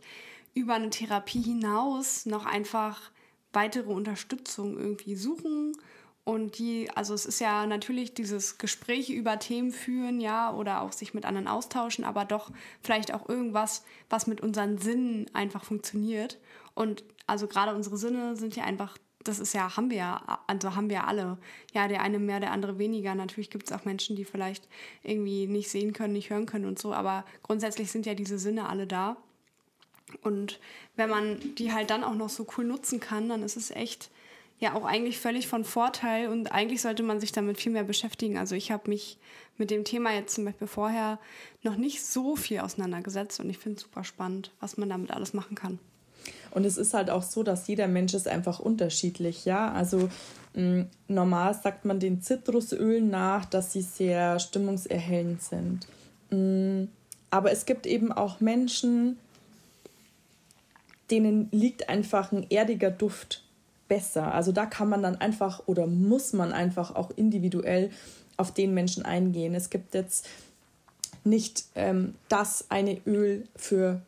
[0.53, 3.11] über eine Therapie hinaus noch einfach
[3.53, 5.73] weitere Unterstützung irgendwie suchen
[6.29, 10.91] und die, also es ist ja natürlich dieses Gespräch über Themen führen, ja, oder auch
[10.91, 12.51] sich mit anderen austauschen, aber doch
[12.83, 16.37] vielleicht auch irgendwas, was mit unseren Sinnen einfach funktioniert.
[16.75, 18.95] Und also gerade unsere Sinne sind ja einfach,
[19.29, 21.37] das ist ja, haben wir ja, also haben wir alle.
[21.73, 23.15] Ja, der eine mehr, der andere weniger.
[23.15, 24.67] Natürlich gibt es auch Menschen, die vielleicht
[25.03, 28.67] irgendwie nicht sehen können, nicht hören können und so, aber grundsätzlich sind ja diese Sinne
[28.67, 29.17] alle da.
[30.23, 30.59] Und
[30.95, 34.09] wenn man die halt dann auch noch so cool nutzen kann, dann ist es echt
[34.59, 38.37] ja auch eigentlich völlig von Vorteil und eigentlich sollte man sich damit viel mehr beschäftigen.
[38.37, 39.17] Also ich habe mich
[39.57, 41.19] mit dem Thema jetzt zum Beispiel vorher
[41.63, 45.33] noch nicht so viel auseinandergesetzt und ich finde es super spannend, was man damit alles
[45.33, 45.79] machen kann.
[46.51, 49.71] Und es ist halt auch so, dass jeder Mensch ist einfach unterschiedlich, ja.
[49.71, 50.09] Also
[50.55, 55.87] mh, normal sagt man den Zitrusölen nach, dass sie sehr stimmungserhellend sind.
[56.29, 56.87] Mh,
[57.31, 59.17] aber es gibt eben auch Menschen,
[61.11, 63.43] denen liegt einfach ein erdiger Duft
[63.87, 64.33] besser.
[64.33, 67.89] Also da kann man dann einfach oder muss man einfach auch individuell
[68.37, 69.55] auf den Menschen eingehen.
[69.55, 70.27] Es gibt jetzt
[71.23, 74.01] nicht ähm, das eine Öl für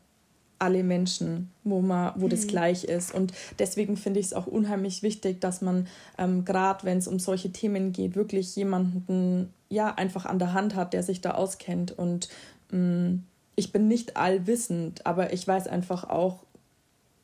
[0.61, 2.47] alle Menschen, wo man, wo das mhm.
[2.49, 3.13] gleich ist.
[3.13, 7.19] Und deswegen finde ich es auch unheimlich wichtig, dass man ähm, gerade, wenn es um
[7.19, 11.97] solche Themen geht, wirklich jemanden ja einfach an der Hand hat, der sich da auskennt.
[11.97, 12.29] Und
[12.69, 13.23] mh, mm,
[13.55, 16.43] ich bin nicht allwissend, aber ich weiß einfach auch,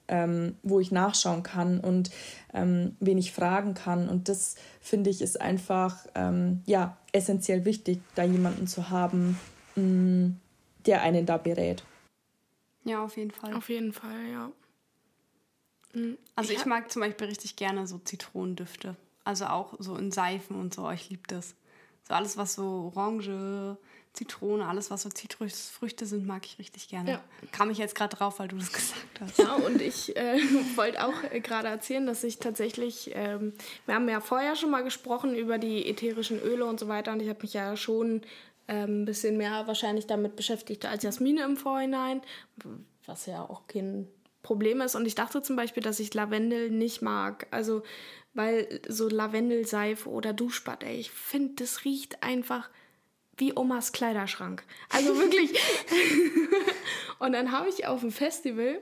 [0.08, 2.10] ähm, wo ich nachschauen kann und
[2.54, 4.10] ähm, wen ich fragen kann.
[4.10, 9.39] Und das finde ich ist einfach ähm, ja, essentiell wichtig, da jemanden zu haben,
[9.76, 10.39] mh, mm,
[10.86, 11.84] der einen da berät.
[12.83, 13.53] Ja, auf jeden Fall.
[13.53, 14.51] Auf jeden Fall, ja.
[15.93, 16.17] Mhm.
[16.35, 18.95] Also ich, ich mag zum Beispiel richtig gerne so Zitronendüfte.
[19.23, 20.89] Also auch so in Seifen und so.
[20.91, 21.55] Ich liebe das.
[22.07, 23.77] So alles, was so Orange,
[24.13, 27.11] Zitrone, alles, was so Zitrusfrüchte sind, mag ich richtig gerne.
[27.11, 27.23] Ja.
[27.51, 29.37] Kam ich jetzt gerade drauf, weil du das gesagt hast.
[29.37, 30.39] Ja, und ich äh,
[30.75, 33.53] wollte auch äh, gerade erzählen, dass ich tatsächlich, ähm,
[33.85, 37.21] wir haben ja vorher schon mal gesprochen über die ätherischen Öle und so weiter und
[37.21, 38.21] ich habe mich ja schon
[38.67, 42.21] ein bisschen mehr wahrscheinlich damit beschäftigt als Jasmine im Vorhinein,
[43.06, 44.08] was ja auch kein
[44.43, 44.95] Problem ist.
[44.95, 47.47] Und ich dachte zum Beispiel, dass ich Lavendel nicht mag.
[47.51, 47.84] Also,
[48.34, 52.69] weil so Lavendelseife oder Duschbad, ey, ich finde, das riecht einfach
[53.38, 54.63] wie Omas Kleiderschrank.
[54.89, 55.51] Also wirklich.
[57.19, 58.80] und dann habe ich auf dem Festival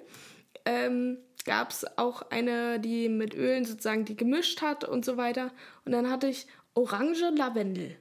[0.65, 5.52] ähm, gab es auch eine, die mit Ölen sozusagen die gemischt hat und so weiter.
[5.86, 7.98] Und dann hatte ich Orange Lavendel.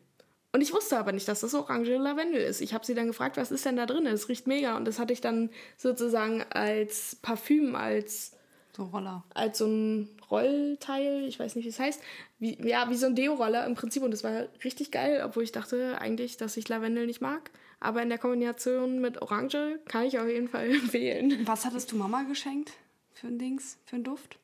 [0.54, 2.60] Und ich wusste aber nicht, dass das Orange Lavendel ist.
[2.60, 4.06] Ich habe sie dann gefragt, was ist denn da drin?
[4.06, 4.76] Es riecht mega.
[4.76, 8.36] Und das hatte ich dann sozusagen als Parfüm, als
[8.76, 9.24] so Roller.
[9.34, 12.00] Als so ein Rollteil, ich weiß nicht, wie es heißt.
[12.38, 14.04] Wie, ja, wie so ein Deo-Roller im Prinzip.
[14.04, 17.50] Und das war richtig geil, obwohl ich dachte eigentlich, dass ich Lavendel nicht mag.
[17.80, 21.44] Aber in der Kombination mit Orange kann ich auf jeden Fall empfehlen.
[21.48, 22.74] Was hattest du Mama geschenkt
[23.12, 24.38] für ein Dings, für einen Duft?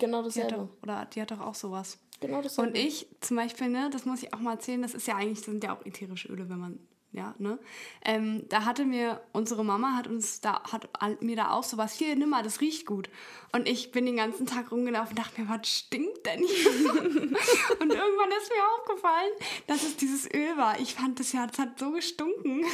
[0.00, 0.48] Genau dasselbe.
[0.48, 1.98] Die doch, oder die hat doch auch sowas.
[2.26, 2.70] Genau dasselbe.
[2.70, 5.38] Und ich zum Beispiel, ne, das muss ich auch mal erzählen, das ist ja eigentlich,
[5.38, 6.78] das sind ja auch ätherische Öle, wenn man
[7.14, 7.58] ja, ne?
[8.04, 12.16] Ähm, da hatte mir, unsere Mama hat uns da, hat mir da auch sowas, hier,
[12.16, 13.08] nimm mal, das riecht gut.
[13.52, 16.70] Und ich bin den ganzen Tag rumgelaufen und dachte mir, was stinkt denn hier?
[17.00, 19.30] und irgendwann ist mir aufgefallen,
[19.68, 20.80] dass es dieses Öl war.
[20.80, 22.64] Ich fand das ja, das hat so gestunken.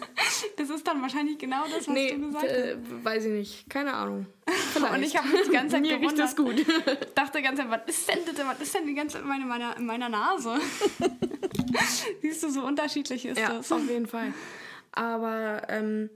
[0.56, 3.04] das ist dann wahrscheinlich genau das, was nee, du gesagt äh, hast.
[3.04, 4.26] weiß ich nicht, keine Ahnung.
[4.72, 4.94] Vielleicht.
[4.96, 6.66] Und ich habe die ganze Zeit Mir riecht das gut.
[7.14, 8.46] dachte die ganze Zeit, was ist denn das?
[8.46, 10.60] Was ist denn die ganze Zeit in meiner, in meiner Nase?
[12.20, 13.70] Siehst du, so unterschiedlich ist ja, das.
[13.70, 14.32] auf jeden Fall.
[14.92, 16.10] Aber, ähm,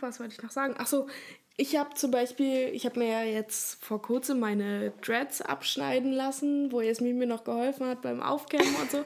[0.00, 0.74] was wollte ich noch sagen?
[0.78, 1.06] Ach so,
[1.58, 6.70] ich habe zum Beispiel, ich habe mir ja jetzt vor kurzem meine Dreads abschneiden lassen,
[6.70, 9.04] wo Jasmin mir noch geholfen hat beim Aufkämmen und so.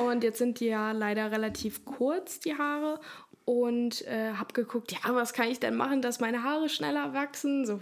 [0.00, 3.00] Und jetzt sind die ja leider relativ kurz, die Haare.
[3.44, 7.66] Und äh, habe geguckt, ja, was kann ich denn machen, dass meine Haare schneller wachsen?
[7.66, 7.80] So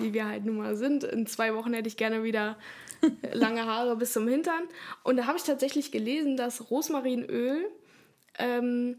[0.00, 1.04] wie wir halt nun mal sind.
[1.04, 2.56] In zwei Wochen hätte ich gerne wieder
[3.32, 4.62] lange Haare bis zum Hintern.
[5.04, 7.70] Und da habe ich tatsächlich gelesen, dass Rosmarinöl
[8.38, 8.96] ähm,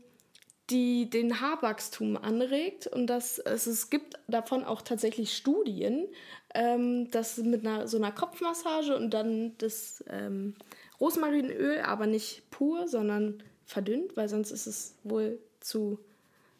[0.71, 6.07] die den Haarwachstum anregt und dass es, es gibt davon auch tatsächlich Studien,
[6.53, 10.55] ähm, dass mit einer, so einer Kopfmassage und dann das ähm,
[10.99, 15.99] Rosmarinöl, aber nicht pur, sondern verdünnt, weil sonst ist es wohl zu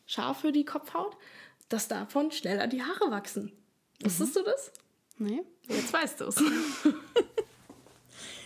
[0.06, 1.16] scharf für die Kopfhaut,
[1.70, 3.54] dass davon schneller die Haare wachsen.
[4.02, 4.40] Wusstest mhm.
[4.40, 4.72] du das?
[5.18, 5.42] Nee.
[5.74, 6.36] Jetzt weißt du es.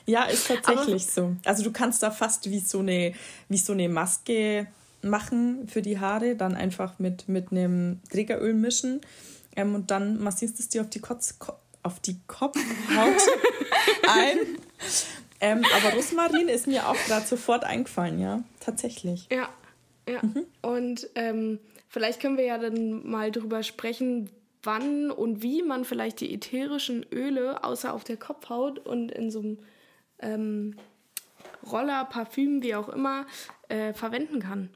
[0.07, 1.35] Ja, ist tatsächlich Aber so.
[1.45, 3.13] Also du kannst da fast wie so eine,
[3.49, 4.67] wie so eine Maske
[5.01, 9.01] machen für die Haare, dann einfach mit, mit einem Trägeröl mischen
[9.55, 11.35] ähm, und dann massierst du es dir auf die, Kotz,
[11.83, 12.63] auf die Kopfhaut
[14.07, 14.38] ein.
[15.41, 19.27] Ähm, aber Rosmarin ist mir auch gerade sofort eingefallen, ja, tatsächlich.
[19.31, 19.49] Ja,
[20.07, 20.21] ja.
[20.21, 20.45] Mhm.
[20.61, 21.59] Und ähm,
[21.89, 24.29] vielleicht können wir ja dann mal drüber sprechen,
[24.65, 29.39] wann und wie man vielleicht die ätherischen Öle außer auf der Kopfhaut und in so
[29.39, 29.60] einem
[30.19, 30.75] ähm,
[31.71, 33.25] Roller, Parfüm, wie auch immer,
[33.69, 34.69] äh, verwenden kann.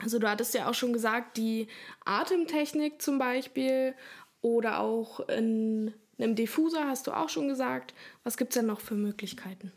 [0.00, 1.68] Also du hattest ja auch schon gesagt, die
[2.04, 3.94] Atemtechnik zum Beispiel
[4.40, 7.94] oder auch in einem Diffuser hast du auch schon gesagt.
[8.22, 9.72] Was gibt es denn noch für Möglichkeiten?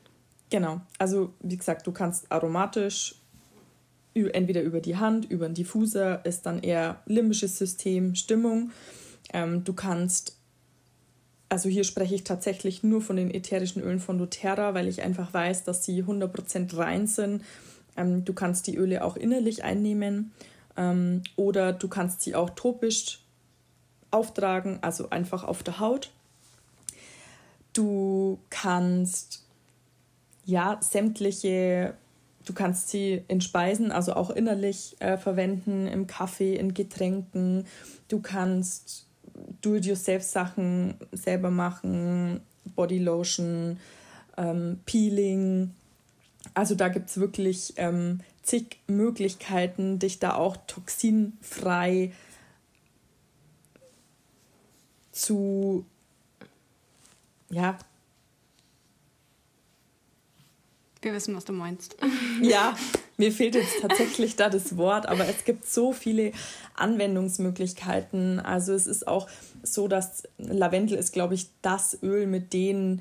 [0.50, 3.16] Genau, also wie gesagt, du kannst aromatisch
[4.14, 8.72] entweder über die Hand, über einen Diffuser, ist dann eher limbisches System, Stimmung.
[9.34, 10.38] Ähm, du kannst,
[11.50, 15.34] also hier spreche ich tatsächlich nur von den ätherischen Ölen von doTERRA, weil ich einfach
[15.34, 17.44] weiß, dass sie 100% rein sind
[17.98, 20.32] ähm, du kannst die Öle auch innerlich einnehmen
[20.78, 23.20] ähm, oder du kannst sie auch topisch
[24.12, 26.12] auftragen, also einfach auf der Haut.
[27.74, 29.44] Du kannst
[30.46, 31.96] ja sämtliche,
[32.46, 37.66] du kannst sie in Speisen, also auch innerlich äh, verwenden, im Kaffee, in Getränken.
[38.08, 39.07] Du kannst
[39.62, 42.42] Do-it-yourself-Sachen selber machen,
[42.76, 43.80] Bodylotion,
[44.38, 45.72] ähm, Peeling,
[46.54, 52.12] also da gibt es wirklich ähm, zig Möglichkeiten, dich da auch toxinfrei
[55.12, 55.86] zu,
[57.50, 57.78] ja.
[61.02, 61.96] Wir wissen, was du meinst.
[62.42, 62.76] Ja,
[63.18, 66.32] mir fehlt jetzt tatsächlich da das Wort, aber es gibt so viele
[66.76, 68.40] Anwendungsmöglichkeiten.
[68.40, 69.28] Also es ist auch
[69.64, 73.00] so, dass Lavendel ist, glaube ich, das Öl, mit dem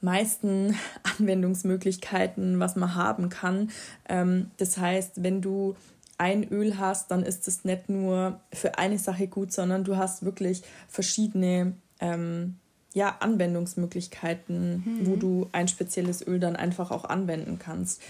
[0.00, 0.76] meisten
[1.18, 3.70] Anwendungsmöglichkeiten, was man haben kann.
[4.08, 5.74] Ähm, das heißt, wenn du
[6.18, 10.24] ein Öl hast, dann ist es nicht nur für eine Sache gut, sondern du hast
[10.24, 12.56] wirklich verschiedene ähm,
[12.92, 15.06] ja, Anwendungsmöglichkeiten, mhm.
[15.06, 18.00] wo du ein spezielles Öl dann einfach auch anwenden kannst.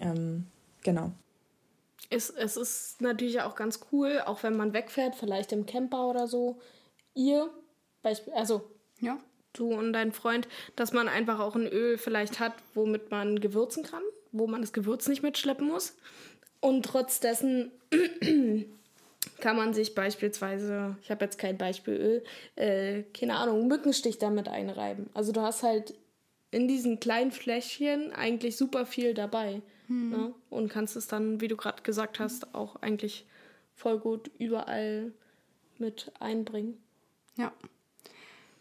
[0.00, 0.46] Ähm,
[0.84, 1.10] genau.
[2.10, 6.28] Es, es ist natürlich auch ganz cool, auch wenn man wegfährt, vielleicht im Camper oder
[6.28, 6.60] so,
[7.14, 7.50] ihr,
[8.32, 8.70] also
[9.00, 9.18] ja
[9.54, 13.84] du und dein Freund, dass man einfach auch ein Öl vielleicht hat, womit man gewürzen
[13.84, 15.96] kann, wo man das Gewürz nicht mitschleppen muss.
[16.60, 17.70] Und trotz dessen
[19.40, 22.22] kann man sich beispielsweise, ich habe jetzt kein Beispielöl,
[22.56, 25.08] äh, keine Ahnung, Mückenstich damit einreiben.
[25.14, 25.94] Also du hast halt
[26.50, 29.62] in diesen kleinen Fläschchen eigentlich super viel dabei.
[29.88, 30.10] Hm.
[30.10, 30.34] Ne?
[30.50, 33.26] Und kannst es dann, wie du gerade gesagt hast, auch eigentlich
[33.74, 35.12] voll gut überall
[35.78, 36.82] mit einbringen.
[37.36, 37.52] Ja.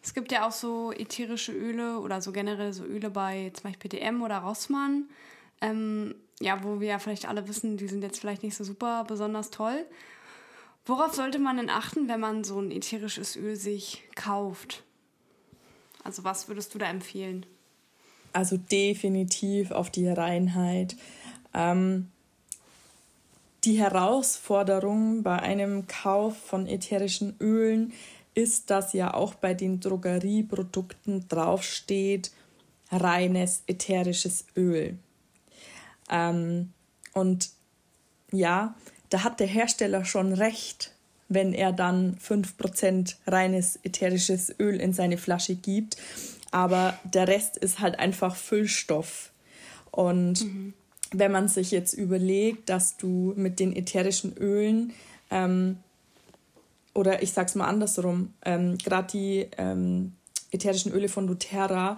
[0.02, 3.90] Es gibt ja auch so ätherische Öle oder so generell so Öle bei zum Beispiel
[3.90, 5.10] DM oder Rossmann.
[5.62, 9.06] Ähm, ja, wo wir ja vielleicht alle wissen, die sind jetzt vielleicht nicht so super
[9.08, 9.86] besonders toll.
[10.86, 14.84] Worauf sollte man denn achten, wenn man so ein ätherisches Öl sich kauft?
[16.04, 17.46] Also was würdest du da empfehlen?
[18.34, 20.96] Also definitiv auf die Reinheit.
[21.54, 22.10] Ähm,
[23.64, 27.94] die Herausforderung bei einem Kauf von ätherischen Ölen
[28.34, 32.32] ist, dass ja auch bei den Drogerieprodukten draufsteht,
[32.92, 34.98] reines ätherisches Öl.
[36.10, 36.74] Ähm,
[37.14, 37.52] und
[38.32, 38.76] ja,
[39.10, 40.92] da hat der Hersteller schon recht,
[41.30, 45.98] wenn er dann 5% reines ätherisches Öl in seine Flasche gibt.
[46.54, 49.32] Aber der Rest ist halt einfach Füllstoff.
[49.90, 50.74] Und mhm.
[51.12, 54.94] wenn man sich jetzt überlegt, dass du mit den ätherischen Ölen
[55.32, 55.80] ähm,
[56.94, 60.14] oder ich sag's mal andersrum, ähm, gerade die ähm,
[60.52, 61.98] ätherischen Öle von doTERRA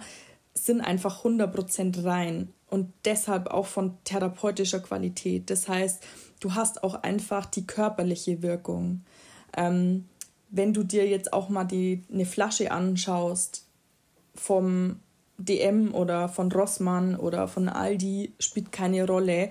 [0.54, 5.50] sind einfach 100% rein und deshalb auch von therapeutischer Qualität.
[5.50, 6.02] Das heißt,
[6.40, 9.04] du hast auch einfach die körperliche Wirkung.
[9.54, 10.06] Ähm,
[10.48, 13.65] wenn du dir jetzt auch mal die, eine Flasche anschaust
[14.36, 15.00] vom
[15.38, 19.50] DM oder von Rossmann oder von Aldi, spielt keine Rolle,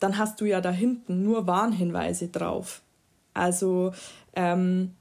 [0.00, 2.82] dann hast du ja da hinten nur Warnhinweise drauf.
[3.34, 3.92] Also
[4.34, 4.92] ähm,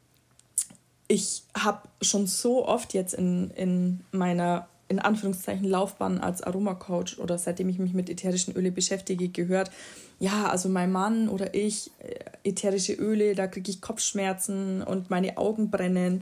[1.08, 7.38] ich habe schon so oft jetzt in, in meiner in Anführungszeichen Laufbahn als Aromacoach oder
[7.38, 9.72] seitdem ich mich mit ätherischen Öle beschäftige, gehört,
[10.20, 15.38] ja, also mein Mann oder ich, äh, ätherische Öle, da kriege ich Kopfschmerzen und meine
[15.38, 16.22] Augen brennen.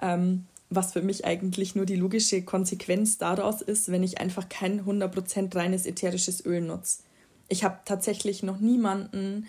[0.00, 4.84] Ähm, was für mich eigentlich nur die logische Konsequenz daraus ist, wenn ich einfach kein
[4.84, 7.02] 100% reines ätherisches Öl nutze.
[7.48, 9.46] Ich habe tatsächlich noch niemanden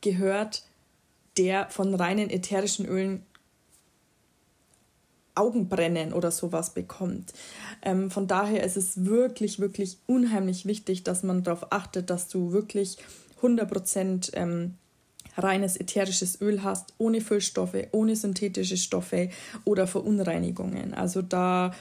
[0.00, 0.64] gehört,
[1.36, 3.24] der von reinen ätherischen Ölen
[5.38, 7.32] Augenbrennen oder sowas bekommt.
[7.82, 12.52] Ähm, von daher ist es wirklich, wirklich unheimlich wichtig, dass man darauf achtet, dass du
[12.52, 12.98] wirklich
[13.40, 14.74] 100% ähm,
[15.38, 19.30] reines ätherisches Öl hast, ohne Füllstoffe, ohne synthetische Stoffe
[19.64, 20.92] oder Verunreinigungen.
[20.92, 21.72] Also da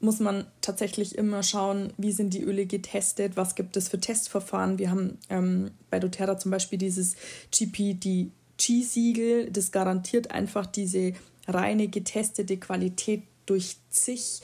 [0.00, 4.78] muss man tatsächlich immer schauen, wie sind die Öle getestet, was gibt es für Testverfahren.
[4.78, 7.16] Wir haben ähm, bei doTERRA zum Beispiel dieses
[7.52, 11.12] GPDG-Siegel, das garantiert einfach diese
[11.46, 14.40] reine getestete Qualität durch zig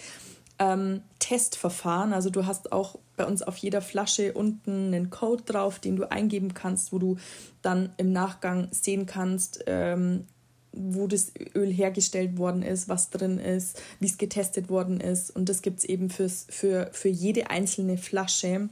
[0.59, 2.13] ähm, Testverfahren.
[2.13, 6.11] Also du hast auch bei uns auf jeder Flasche unten einen Code drauf, den du
[6.11, 7.17] eingeben kannst, wo du
[7.63, 10.25] dann im Nachgang sehen kannst, ähm,
[10.73, 15.35] wo das Öl hergestellt worden ist, was drin ist, wie es getestet worden ist.
[15.35, 18.69] Und das gibt es eben fürs, für, für jede einzelne Flasche.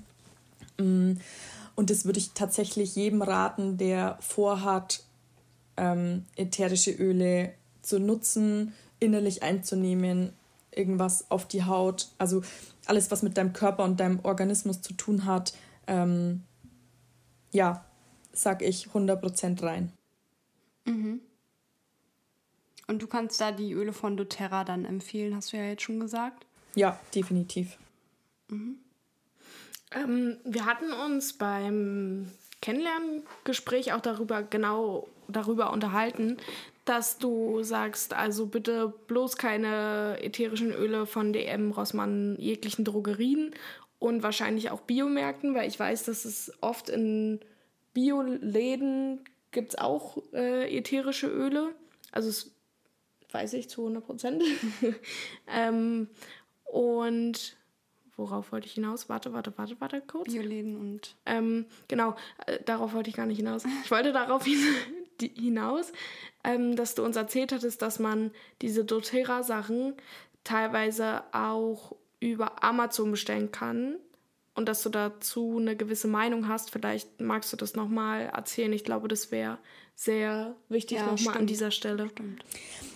[0.79, 1.13] Mm.
[1.77, 5.03] Und das würde ich tatsächlich jedem raten, der vorhat,
[5.77, 7.53] ähm, ätherische Öle
[7.83, 10.33] zu nutzen, innerlich einzunehmen,
[10.77, 12.43] irgendwas auf die Haut, also
[12.87, 15.55] alles, was mit deinem Körper und deinem Organismus zu tun hat,
[15.87, 16.43] ähm,
[17.53, 17.85] ja,
[18.33, 19.93] sag ich 100% rein.
[20.85, 21.21] Mhm.
[22.87, 26.01] Und du kannst da die Öle von doTERRA dann empfehlen, hast du ja jetzt schon
[26.01, 26.47] gesagt.
[26.75, 27.79] Ja, definitiv.
[28.49, 28.77] Mhm.
[29.93, 36.37] Ähm, wir hatten uns beim Kennenlerngespräch auch darüber genau darüber unterhalten,
[36.85, 43.55] dass du sagst, also bitte bloß keine ätherischen Öle von DM, Rossmann, jeglichen Drogerien
[43.99, 47.40] und wahrscheinlich auch Biomärkten, weil ich weiß, dass es oft in
[47.94, 49.20] Bioläden
[49.51, 51.75] gibt es auch äh, ätherische Öle.
[52.12, 52.55] Also es
[53.31, 54.42] weiß ich zu 100 Prozent.
[55.49, 56.09] ähm,
[56.64, 57.57] und
[58.16, 59.09] worauf wollte ich hinaus?
[59.09, 60.33] Warte, warte, warte, warte kurz.
[60.33, 61.16] Bioläden und.
[61.25, 62.16] Ähm, genau,
[62.47, 63.64] äh, darauf wollte ich gar nicht hinaus.
[63.85, 64.44] Ich wollte darauf
[65.20, 65.92] hinaus,
[66.45, 68.31] ähm, dass du uns erzählt hattest, dass man
[68.63, 69.95] diese doTERRA-Sachen
[70.45, 73.97] teilweise auch über Amazon bestellen kann
[74.55, 76.71] und dass du dazu eine gewisse Meinung hast.
[76.71, 78.73] Vielleicht magst du das nochmal erzählen.
[78.73, 79.59] Ich glaube, das wäre
[79.97, 82.09] sehr wichtig ja, nochmal an dieser Stelle.
[82.11, 82.45] Stimmt.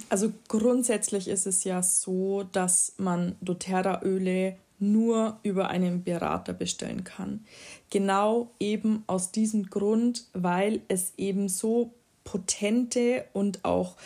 [0.08, 7.44] Also grundsätzlich ist es ja so, dass man doTERRA-Öle nur über einen Berater bestellen kann.
[7.90, 11.92] Genau eben aus diesem Grund, weil es eben so
[12.28, 13.96] potente und auch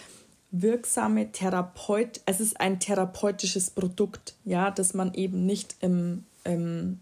[0.53, 7.01] wirksame Therapeut, es ist ein therapeutisches Produkt, ja, das man eben nicht im, im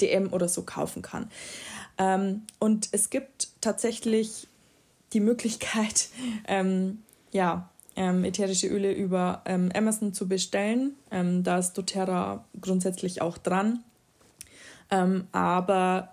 [0.00, 1.30] DM oder so kaufen kann.
[1.98, 4.48] Ähm, und es gibt tatsächlich
[5.12, 6.08] die Möglichkeit,
[6.48, 10.96] ähm, ja, ähm, ätherische Öle über ähm, Amazon zu bestellen.
[11.12, 13.84] Ähm, da ist doTERRA grundsätzlich auch dran.
[14.90, 16.08] Ähm, aber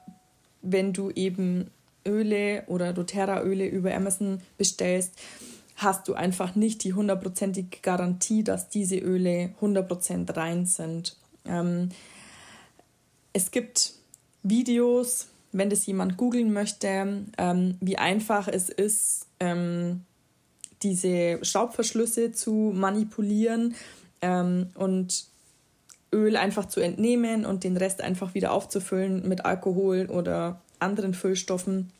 [0.62, 1.72] wenn du eben
[2.10, 5.14] Öle oder doTERRA-Öle über Amazon bestellst,
[5.76, 11.16] hast du einfach nicht die hundertprozentige Garantie, dass diese Öle 100% rein sind.
[11.46, 11.90] Ähm,
[13.32, 13.94] es gibt
[14.44, 20.02] Videos, wenn das jemand googeln möchte, ähm, wie einfach es ist, ähm,
[20.84, 23.76] diese Schraubverschlüsse zu manipulieren
[24.22, 25.26] ähm, und
[26.14, 31.92] Öl einfach zu entnehmen und den Rest einfach wieder aufzufüllen mit Alkohol oder anderen Füllstoffen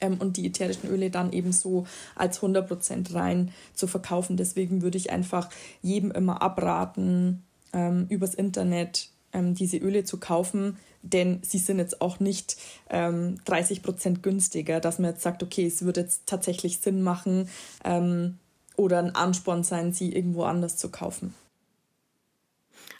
[0.00, 4.36] ähm, und die ätherischen Öle dann eben so als 100% rein zu verkaufen.
[4.36, 5.50] Deswegen würde ich einfach
[5.82, 12.00] jedem immer abraten, ähm, übers Internet ähm, diese Öle zu kaufen, denn sie sind jetzt
[12.00, 12.56] auch nicht
[12.90, 17.48] ähm, 30% günstiger, dass man jetzt sagt, okay, es würde jetzt tatsächlich Sinn machen
[17.84, 18.38] ähm,
[18.76, 21.34] oder ein Ansporn sein, sie irgendwo anders zu kaufen.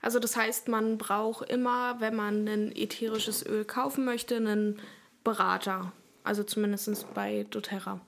[0.01, 4.81] Also das heißt, man braucht immer, wenn man ein ätherisches Öl kaufen möchte, einen
[5.25, 5.93] Berater.
[6.29, 8.03] Also zumindest bei doTERRA.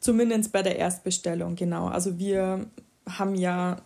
[0.00, 1.86] Zumindest bei der Erstbestellung, genau.
[1.86, 2.66] Also wir
[3.08, 3.80] haben ja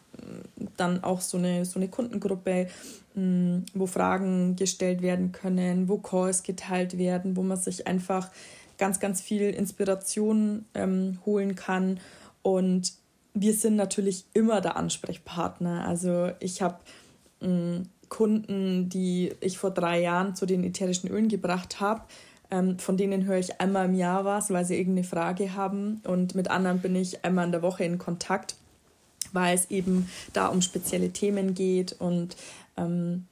[0.77, 2.66] dann auch so eine, so eine Kundengruppe,
[3.14, 8.33] wo Fragen gestellt werden können, wo Calls geteilt werden, wo man sich einfach
[8.79, 12.01] ganz, ganz viel Inspiration ähm, holen kann.
[12.42, 12.94] Und
[13.33, 15.87] wir sind natürlich immer der Ansprechpartner.
[15.87, 16.81] Also ich habe
[18.09, 22.03] Kunden, die ich vor drei Jahren zu den ätherischen Ölen gebracht habe.
[22.53, 26.01] Ähm, von denen höre ich einmal im Jahr was, weil sie irgendeine Frage haben.
[26.05, 28.55] Und mit anderen bin ich einmal in der Woche in Kontakt
[29.33, 31.92] weil es eben da um spezielle Themen geht.
[31.92, 32.37] Und
[32.77, 33.27] ähm,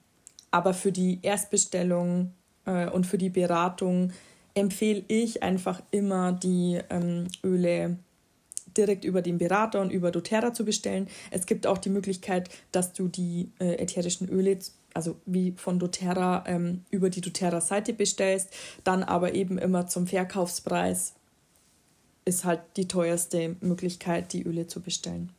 [0.50, 2.32] aber für die Erstbestellung
[2.66, 4.12] äh, und für die Beratung
[4.54, 7.96] empfehle ich einfach immer die ähm, Öle
[8.76, 11.08] direkt über den Berater und über doTERRA zu bestellen.
[11.30, 14.58] Es gibt auch die Möglichkeit, dass du die äh, ätherischen Öle,
[14.94, 18.50] also wie von doTERRA, ähm, über die doTERRA-Seite bestellst,
[18.84, 21.14] dann aber eben immer zum Verkaufspreis
[22.24, 25.30] ist halt die teuerste Möglichkeit, die Öle zu bestellen.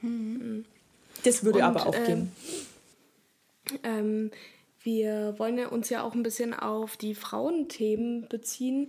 [0.00, 0.64] Mhm.
[1.24, 2.32] Das würde Und, aber auch ähm, gehen.
[3.82, 4.30] Ähm,
[4.82, 8.88] wir wollen ja uns ja auch ein bisschen auf die Frauenthemen beziehen.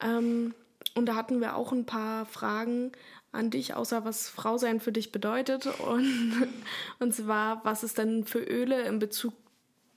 [0.00, 0.54] Ähm,
[0.94, 2.92] und da hatten wir auch ein paar Fragen
[3.32, 5.66] an dich, außer was Frau sein für dich bedeutet.
[5.80, 6.48] Und,
[6.98, 9.34] und zwar, was es denn für Öle in Bezug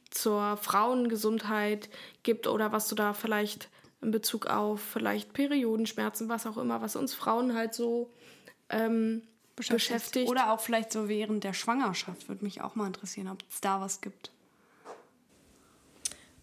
[0.09, 1.89] zur Frauengesundheit
[2.23, 3.69] gibt oder was du da vielleicht
[4.01, 8.09] in Bezug auf vielleicht Periodenschmerzen, was auch immer, was uns Frauen halt so
[8.69, 9.21] ähm,
[9.55, 9.93] beschäftigt.
[9.93, 10.29] beschäftigt.
[10.29, 13.79] Oder auch vielleicht so während der Schwangerschaft, würde mich auch mal interessieren, ob es da
[13.79, 14.31] was gibt.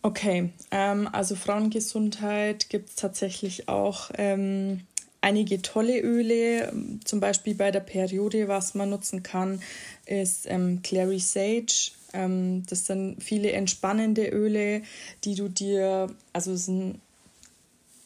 [0.03, 4.86] Okay, ähm, also Frauengesundheit gibt es tatsächlich auch ähm,
[5.29, 6.72] einige tolle Öle.
[7.05, 9.61] Zum Beispiel bei der Periode, was man nutzen kann,
[10.07, 11.93] ist ähm, Clary Sage.
[12.14, 14.83] Ähm, das sind viele entspannende Öle,
[15.24, 16.57] die du dir, also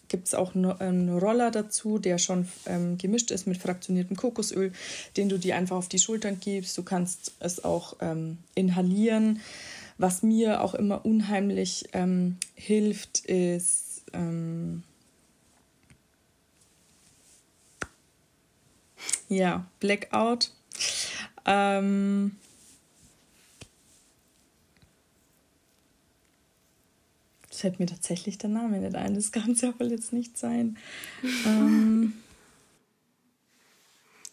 [0.09, 4.73] gibt es auch einen Roller dazu, der schon ähm, gemischt ist mit fraktioniertem Kokosöl,
[5.17, 6.77] den du dir einfach auf die Schultern gibst.
[6.77, 9.41] Du kannst es auch ähm, inhalieren.
[9.97, 14.03] Was mir auch immer unheimlich ähm, hilft, ist
[19.33, 20.51] ja, Blackout.
[21.45, 22.37] Ähm,
[27.63, 29.15] fällt mir tatsächlich der Name nicht ein.
[29.15, 30.77] Das kann es ja wohl jetzt nicht sein.
[31.47, 32.15] ähm.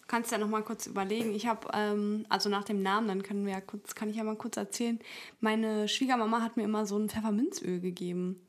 [0.08, 1.36] Kannst ja noch mal kurz überlegen.
[1.36, 4.24] Ich habe, ähm, also nach dem Namen, dann können wir ja kurz, kann ich ja
[4.24, 5.00] mal kurz erzählen.
[5.40, 8.42] Meine Schwiegermama hat mir immer so ein Pfefferminzöl gegeben,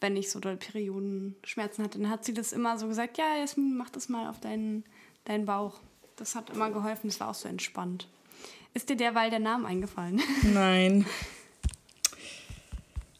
[0.00, 1.98] wenn ich so doll Periodenschmerzen hatte.
[1.98, 4.84] Dann hat sie das immer so gesagt, ja, Jasmin, mach das mal auf deinen,
[5.24, 5.74] deinen Bauch.
[6.16, 8.08] Das hat immer geholfen, das war auch so entspannt.
[8.74, 10.20] Ist dir derweil der Name eingefallen?
[10.54, 11.06] Nein.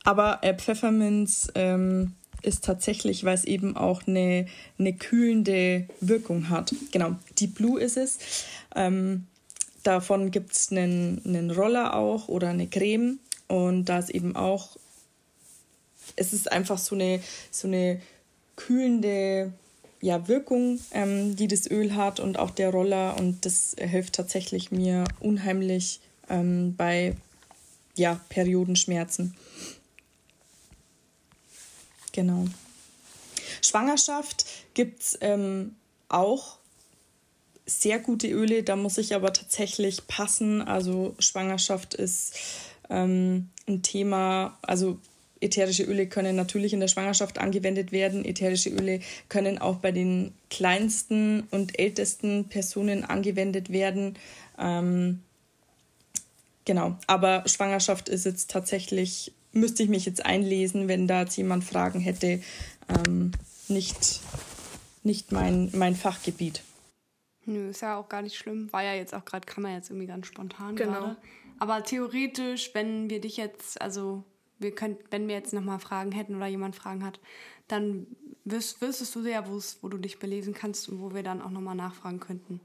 [0.04, 4.46] Aber äh, Pfefferminz ähm, ist tatsächlich, weil es eben auch eine,
[4.78, 6.74] eine kühlende Wirkung hat.
[6.90, 8.18] Genau, Deep Blue ist es.
[8.74, 9.26] Ähm,
[9.82, 13.18] davon gibt es einen, einen Roller auch oder eine Creme.
[13.46, 14.76] Und da ist eben auch,
[16.16, 18.00] es ist einfach so eine, so eine
[18.56, 19.52] kühlende
[20.02, 23.16] ja, Wirkung, ähm, die das Öl hat und auch der Roller.
[23.16, 27.16] Und das hilft tatsächlich mir unheimlich ähm, bei
[27.94, 29.36] ja, Periodenschmerzen.
[32.10, 32.46] Genau.
[33.62, 34.44] Schwangerschaft
[34.74, 35.76] gibt es ähm,
[36.08, 36.58] auch
[37.64, 40.62] sehr gute Öle, da muss ich aber tatsächlich passen.
[40.62, 42.34] Also Schwangerschaft ist
[42.90, 44.98] ähm, ein Thema, also
[45.42, 48.24] ätherische Öle können natürlich in der Schwangerschaft angewendet werden.
[48.24, 54.18] Ätherische Öle können auch bei den kleinsten und ältesten Personen angewendet werden.
[54.58, 55.22] Ähm,
[56.64, 61.64] genau, aber Schwangerschaft ist jetzt tatsächlich müsste ich mich jetzt einlesen, wenn da jetzt jemand
[61.64, 62.40] Fragen hätte.
[62.88, 63.32] Ähm,
[63.68, 64.20] nicht
[65.02, 66.62] nicht mein, mein Fachgebiet.
[67.44, 68.72] Nö, ist ja auch gar nicht schlimm.
[68.72, 70.92] War ja jetzt auch gerade, kann man jetzt irgendwie ganz spontan genau.
[70.92, 71.16] gerade.
[71.58, 74.24] Aber theoretisch, wenn wir dich jetzt, also
[74.62, 77.20] wir könnt, wenn wir jetzt nochmal Fragen hätten oder jemand Fragen hat,
[77.68, 78.06] dann
[78.44, 81.76] wüs wüsstest du ja, wo du dich belesen kannst und wo wir dann auch nochmal
[81.76, 82.60] nachfragen könnten.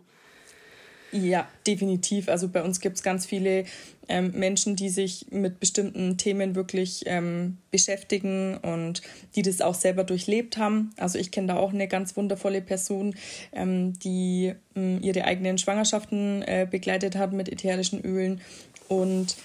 [1.11, 2.27] Ja, definitiv.
[2.27, 3.63] Also bei uns gibt es ganz viele
[4.09, 9.01] ähm, Menschen, die sich mit bestimmten Themen wirklich ähm, beschäftigen und
[9.35, 10.91] die das auch selber durchlebt haben.
[10.97, 13.15] Also ich kenne da auch eine ganz wundervolle Person,
[13.53, 18.41] ähm, die ähm, ihre eigenen Schwangerschaften äh, begleitet hat mit ätherischen Ölen.
[18.89, 19.37] Und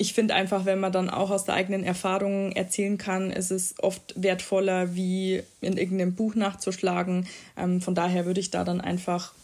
[0.00, 3.74] ich finde einfach, wenn man dann auch aus der eigenen Erfahrung erzählen kann, ist es
[3.82, 7.26] oft wertvoller, wie in irgendeinem Buch nachzuschlagen.
[7.54, 9.34] Ähm, von daher würde ich da dann einfach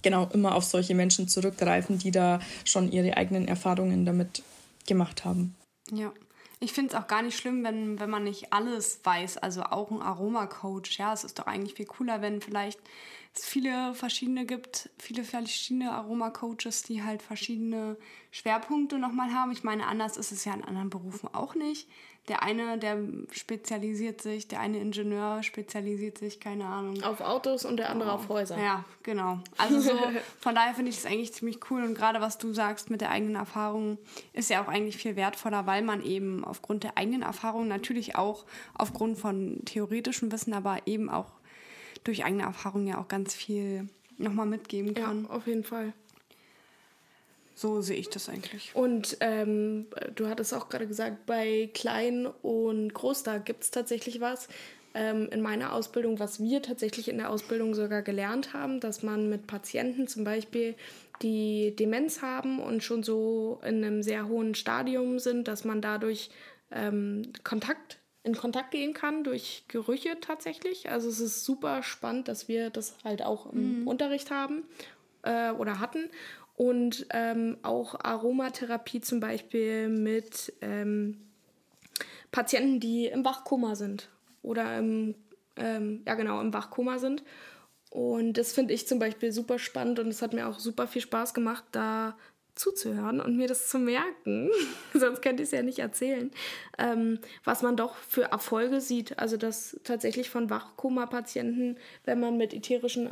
[0.00, 4.42] genau immer auf solche Menschen zurückgreifen, die da schon ihre eigenen Erfahrungen damit
[4.86, 5.54] gemacht haben.
[5.90, 6.10] Ja.
[6.58, 9.90] Ich finde es auch gar nicht schlimm, wenn, wenn man nicht alles weiß, also auch
[9.90, 10.96] ein Aromacoach.
[10.96, 12.78] Ja, es ist doch eigentlich viel cooler, wenn vielleicht
[13.34, 17.96] es viele verschiedene gibt, viele verschiedene Aromacoaches, die halt verschiedene
[18.30, 19.52] Schwerpunkte nochmal haben.
[19.52, 21.88] Ich meine, anders ist es ja in anderen Berufen auch nicht
[22.28, 22.98] der eine, der
[23.32, 27.02] spezialisiert sich, der eine Ingenieur spezialisiert sich, keine Ahnung.
[27.02, 28.14] Auf Autos und der andere oh.
[28.14, 28.56] auf Häuser.
[28.58, 29.40] Ja, genau.
[29.58, 29.98] Also so,
[30.40, 33.10] von daher finde ich das eigentlich ziemlich cool und gerade was du sagst mit der
[33.10, 33.98] eigenen Erfahrung
[34.32, 38.44] ist ja auch eigentlich viel wertvoller, weil man eben aufgrund der eigenen Erfahrung natürlich auch
[38.74, 41.32] aufgrund von theoretischem Wissen, aber eben auch
[42.04, 43.88] durch eigene Erfahrung ja auch ganz viel
[44.18, 45.24] nochmal mitgeben kann.
[45.24, 45.92] Ja, auf jeden Fall.
[47.54, 48.70] So sehe ich das eigentlich.
[48.74, 54.20] Und ähm, du hattest auch gerade gesagt, bei Klein und Groß, da gibt es tatsächlich
[54.20, 54.48] was.
[54.94, 59.28] Ähm, in meiner Ausbildung, was wir tatsächlich in der Ausbildung sogar gelernt haben, dass man
[59.28, 60.74] mit Patienten zum Beispiel,
[61.22, 66.30] die Demenz haben und schon so in einem sehr hohen Stadium sind, dass man dadurch
[66.72, 70.90] ähm, Kontakt in Kontakt gehen kann durch Gerüche tatsächlich.
[70.90, 73.88] Also es ist super spannend, dass wir das halt auch im mhm.
[73.88, 74.64] Unterricht haben
[75.22, 76.10] äh, oder hatten.
[76.54, 81.18] und ähm, auch Aromatherapie zum Beispiel mit ähm,
[82.30, 84.08] Patienten, die im Wachkoma sind
[84.42, 85.14] oder im,
[85.56, 87.22] ähm, ja genau, im Wachkoma sind.
[87.90, 91.02] Und das finde ich zum Beispiel super spannend und es hat mir auch super viel
[91.02, 92.16] Spaß gemacht, da
[92.54, 94.50] zuzuhören und mir das zu merken,
[94.94, 96.30] sonst könnte ich es ja nicht erzählen,
[96.78, 99.18] ähm, was man doch für Erfolge sieht.
[99.18, 103.10] Also dass tatsächlich von Wachkoma-Patienten, wenn man mit ätherischen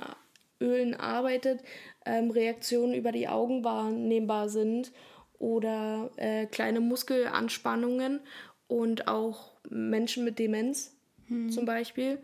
[0.60, 1.62] Ölen arbeitet,
[2.04, 4.92] ähm, Reaktionen über die Augen wahrnehmbar sind
[5.38, 8.20] oder äh, kleine Muskelanspannungen
[8.68, 11.50] und auch Menschen mit Demenz hm.
[11.50, 12.18] zum Beispiel,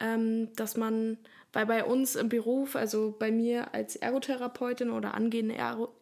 [0.00, 1.18] ähm, dass man
[1.52, 5.56] weil bei uns im Beruf, also bei mir als Ergotherapeutin oder angehende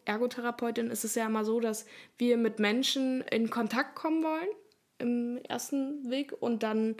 [0.05, 1.85] Ergotherapeutin, ist es ja immer so, dass
[2.17, 4.47] wir mit Menschen in Kontakt kommen wollen
[4.99, 6.95] im ersten Weg und dann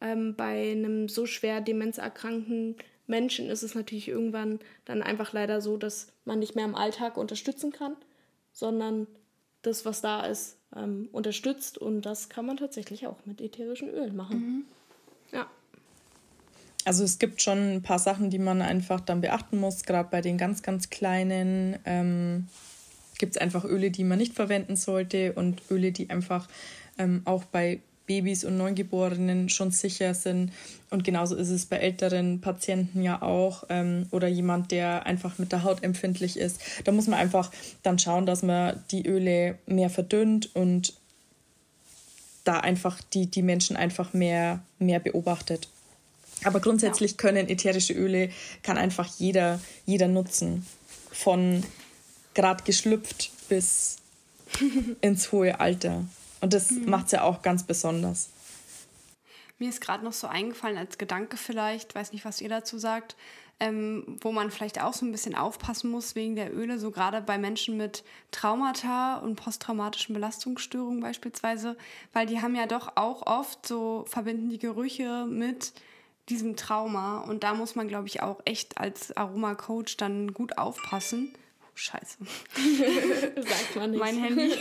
[0.00, 2.76] ähm, bei einem so schwer demenzerkrankten
[3.06, 7.16] Menschen ist es natürlich irgendwann dann einfach leider so, dass man nicht mehr im Alltag
[7.16, 7.96] unterstützen kann,
[8.52, 9.06] sondern
[9.62, 14.16] das, was da ist, ähm, unterstützt und das kann man tatsächlich auch mit ätherischen Ölen
[14.16, 14.38] machen.
[14.38, 14.64] Mhm.
[15.32, 15.50] Ja.
[16.86, 19.82] Also es gibt schon ein paar Sachen, die man einfach dann beachten muss.
[19.82, 22.46] Gerade bei den ganz, ganz kleinen ähm,
[23.18, 26.46] gibt es einfach Öle, die man nicht verwenden sollte und Öle, die einfach
[26.96, 30.52] ähm, auch bei Babys und Neugeborenen schon sicher sind.
[30.90, 35.50] Und genauso ist es bei älteren Patienten ja auch ähm, oder jemand, der einfach mit
[35.50, 36.60] der Haut empfindlich ist.
[36.84, 37.50] Da muss man einfach
[37.82, 40.94] dann schauen, dass man die Öle mehr verdünnt und
[42.44, 45.68] da einfach die, die Menschen einfach mehr, mehr beobachtet.
[46.44, 47.16] Aber grundsätzlich ja.
[47.16, 48.30] können ätherische Öle,
[48.62, 50.66] kann einfach jeder, jeder nutzen.
[51.10, 51.64] Von
[52.34, 53.96] gerade geschlüpft bis
[55.00, 56.04] ins hohe Alter.
[56.40, 56.90] Und das mhm.
[56.90, 58.28] macht es ja auch ganz besonders.
[59.58, 63.16] Mir ist gerade noch so eingefallen als Gedanke vielleicht, weiß nicht, was ihr dazu sagt,
[63.58, 67.22] ähm, wo man vielleicht auch so ein bisschen aufpassen muss wegen der Öle, so gerade
[67.22, 71.78] bei Menschen mit Traumata und posttraumatischen Belastungsstörungen beispielsweise,
[72.12, 75.72] weil die haben ja doch auch oft so, verbinden die Gerüche mit
[76.28, 77.18] diesem Trauma.
[77.20, 81.32] Und da muss man, glaube ich, auch echt als Aromacoach dann gut aufpassen.
[81.74, 82.18] Scheiße.
[83.36, 84.00] Sagt man nicht.
[84.00, 84.52] Mein Handy,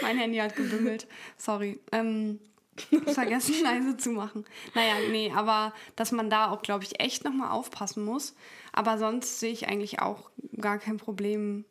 [0.00, 1.06] mein Handy hat gebimmelt.
[1.36, 1.78] Sorry.
[1.92, 2.40] Ähm,
[3.06, 4.44] vergessen leise zu machen.
[4.74, 8.34] Naja, nee, aber dass man da auch, glaube ich, echt nochmal aufpassen muss.
[8.72, 11.64] Aber sonst sehe ich eigentlich auch gar kein Problem,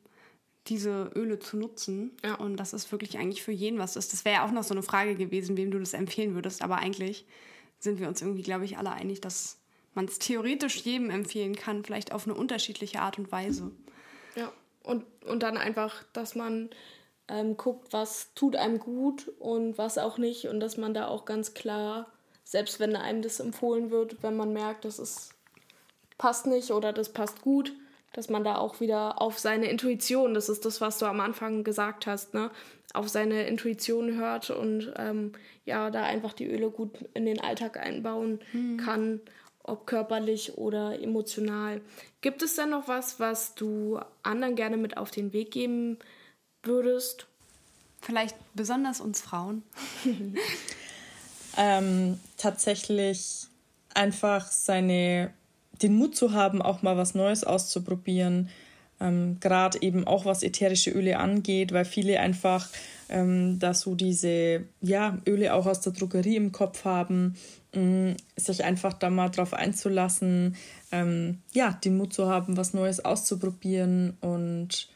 [0.68, 2.12] diese Öle zu nutzen.
[2.24, 2.36] Ja.
[2.36, 4.14] Und das ist wirklich eigentlich für jeden was ist.
[4.14, 6.62] Das wäre ja auch noch so eine Frage gewesen, wem du das empfehlen würdest.
[6.62, 7.26] Aber eigentlich
[7.80, 9.58] sind wir uns irgendwie, glaube ich, alle einig, dass
[9.94, 13.72] man es theoretisch jedem empfehlen kann, vielleicht auf eine unterschiedliche Art und Weise.
[14.36, 14.52] Ja,
[14.84, 16.70] und, und dann einfach, dass man
[17.28, 21.26] ähm, guckt, was tut einem gut und was auch nicht und dass man da auch
[21.26, 22.08] ganz klar,
[22.44, 25.32] selbst wenn einem das empfohlen wird, wenn man merkt, das ist,
[26.18, 27.74] passt nicht oder das passt gut,
[28.14, 31.64] dass man da auch wieder auf seine Intuition, das ist das, was du am Anfang
[31.64, 32.50] gesagt hast, ne,
[32.94, 35.34] auf seine Intuition hört und ähm,
[35.66, 38.78] ja, da einfach die Öle gut in den Alltag einbauen mhm.
[38.78, 39.22] kann,
[39.64, 41.82] ob körperlich oder emotional.
[42.22, 45.98] Gibt es denn noch was, was du anderen gerne mit auf den Weg geben
[46.64, 47.28] würdest?
[48.02, 49.64] Vielleicht besonders uns Frauen.
[51.58, 53.48] ähm, tatsächlich
[53.94, 55.34] einfach seine,
[55.82, 58.50] den Mut zu haben, auch mal was Neues auszuprobieren
[59.00, 62.68] ähm, gerade eben auch was ätherische Öle angeht, weil viele einfach
[63.10, 67.36] ähm, da so diese ja, Öle auch aus der Drogerie im Kopf haben,
[67.74, 70.56] ähm, sich einfach da mal drauf einzulassen,
[70.92, 74.90] ähm, ja, den Mut zu haben, was Neues auszuprobieren und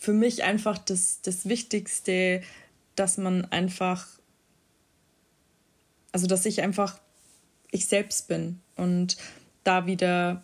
[0.00, 2.42] für mich einfach das, das Wichtigste,
[2.94, 4.06] dass man einfach,
[6.12, 6.98] also dass ich einfach
[7.70, 9.16] ich selbst bin und
[9.64, 10.42] da wieder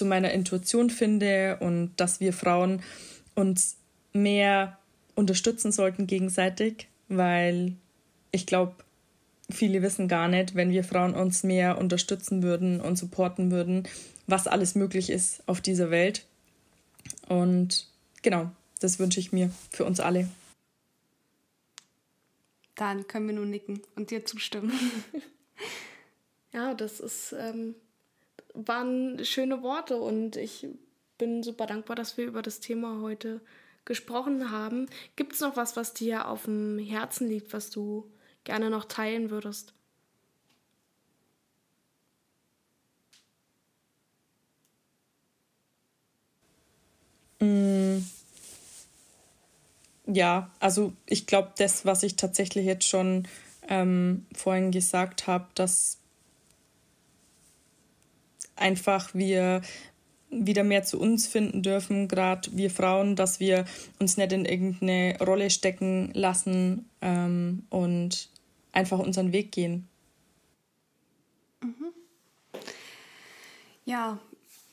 [0.00, 2.82] zu meiner Intuition finde und dass wir Frauen
[3.34, 3.76] uns
[4.14, 4.78] mehr
[5.14, 7.74] unterstützen sollten gegenseitig, weil
[8.32, 8.76] ich glaube,
[9.50, 13.86] viele wissen gar nicht, wenn wir Frauen uns mehr unterstützen würden und supporten würden,
[14.26, 16.24] was alles möglich ist auf dieser Welt.
[17.28, 17.86] Und
[18.22, 20.30] genau, das wünsche ich mir für uns alle.
[22.74, 24.72] Dann können wir nur nicken und dir zustimmen.
[26.54, 27.74] ja, das ist ähm,
[28.54, 30.66] waren schöne Worte und ich
[31.18, 33.40] bin super dankbar, dass wir über das Thema heute
[33.84, 34.86] gesprochen haben.
[35.16, 38.10] Gibt es noch was, was dir auf dem Herzen liegt, was du
[38.44, 39.74] gerne noch teilen würdest?
[47.40, 47.98] Mm.
[50.06, 53.28] Ja, also ich glaube, das, was ich tatsächlich jetzt schon
[53.68, 55.99] ähm, vorhin gesagt habe, dass
[58.60, 59.62] einfach wir
[60.30, 63.64] wieder mehr zu uns finden dürfen, gerade wir Frauen, dass wir
[63.98, 68.28] uns nicht in irgendeine Rolle stecken lassen ähm, und
[68.72, 69.88] einfach unseren Weg gehen.
[71.62, 71.92] Mhm.
[73.84, 74.20] Ja,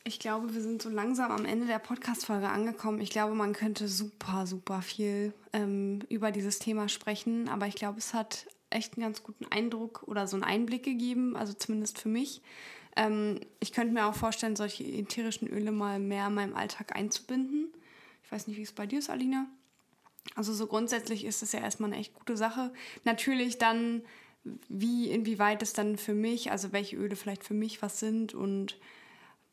[0.04, 3.00] ich glaube, wir sind so langsam am Ende der Podcast-Folge angekommen.
[3.00, 7.98] Ich glaube, man könnte super, super viel ähm, über dieses Thema sprechen, aber ich glaube,
[7.98, 12.08] es hat echt einen ganz guten Eindruck oder so einen Einblick gegeben, also zumindest für
[12.08, 12.42] mich.
[12.98, 17.72] Ähm, ich könnte mir auch vorstellen, solche ätherischen Öle mal mehr in meinem Alltag einzubinden.
[18.24, 19.46] Ich weiß nicht, wie es bei dir ist, Alina.
[20.34, 22.72] Also so grundsätzlich ist es ja erstmal eine echt gute Sache.
[23.04, 24.02] Natürlich dann,
[24.68, 28.76] wie, inwieweit es dann für mich, also welche Öle vielleicht für mich was sind und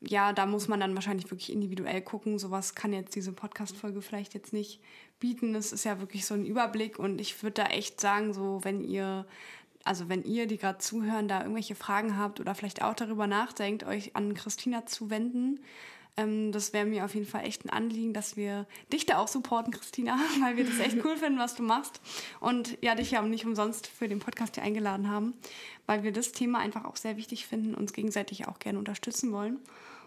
[0.01, 2.37] ja, da muss man dann wahrscheinlich wirklich individuell gucken.
[2.37, 4.81] Sowas kann jetzt diese Podcast-Folge vielleicht jetzt nicht
[5.19, 5.55] bieten.
[5.55, 8.83] Es ist ja wirklich so ein Überblick und ich würde da echt sagen, so wenn
[8.83, 9.25] ihr,
[9.85, 13.85] also wenn ihr, die gerade zuhören, da irgendwelche Fragen habt oder vielleicht auch darüber nachdenkt,
[13.85, 15.59] euch an Christina zu wenden,
[16.17, 19.27] ähm, das wäre mir auf jeden Fall echt ein Anliegen, dass wir dich da auch
[19.27, 22.01] supporten, Christina, weil wir das echt cool finden, was du machst.
[22.39, 25.33] Und ja, dich ja nicht umsonst für den Podcast hier eingeladen haben,
[25.85, 29.59] weil wir das Thema einfach auch sehr wichtig finden, uns gegenseitig auch gerne unterstützen wollen.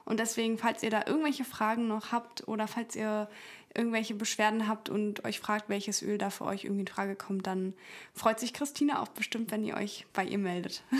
[0.05, 3.29] Und deswegen, falls ihr da irgendwelche Fragen noch habt oder falls ihr
[3.75, 7.47] irgendwelche Beschwerden habt und euch fragt, welches Öl da für euch irgendwie in Frage kommt,
[7.47, 7.75] dann
[8.15, 10.83] freut sich Christina auch bestimmt, wenn ihr euch bei ihr meldet.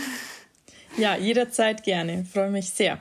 [0.97, 2.25] Ja, jederzeit gerne.
[2.25, 3.01] Freue mich sehr.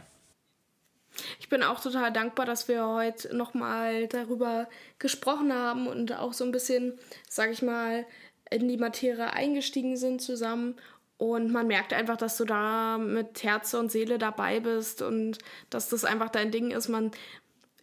[1.39, 4.68] Ich bin auch total dankbar, dass wir heute nochmal darüber
[4.99, 8.05] gesprochen haben und auch so ein bisschen, sag ich mal,
[8.51, 10.76] in die Materie eingestiegen sind zusammen.
[11.18, 15.39] Und man merkt einfach, dass du da mit Herz und Seele dabei bist und
[15.72, 16.89] dass das einfach dein Ding ist.
[16.89, 17.11] Man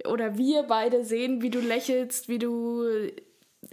[0.06, 2.84] oder wir beide sehen, wie du lächelst, wie du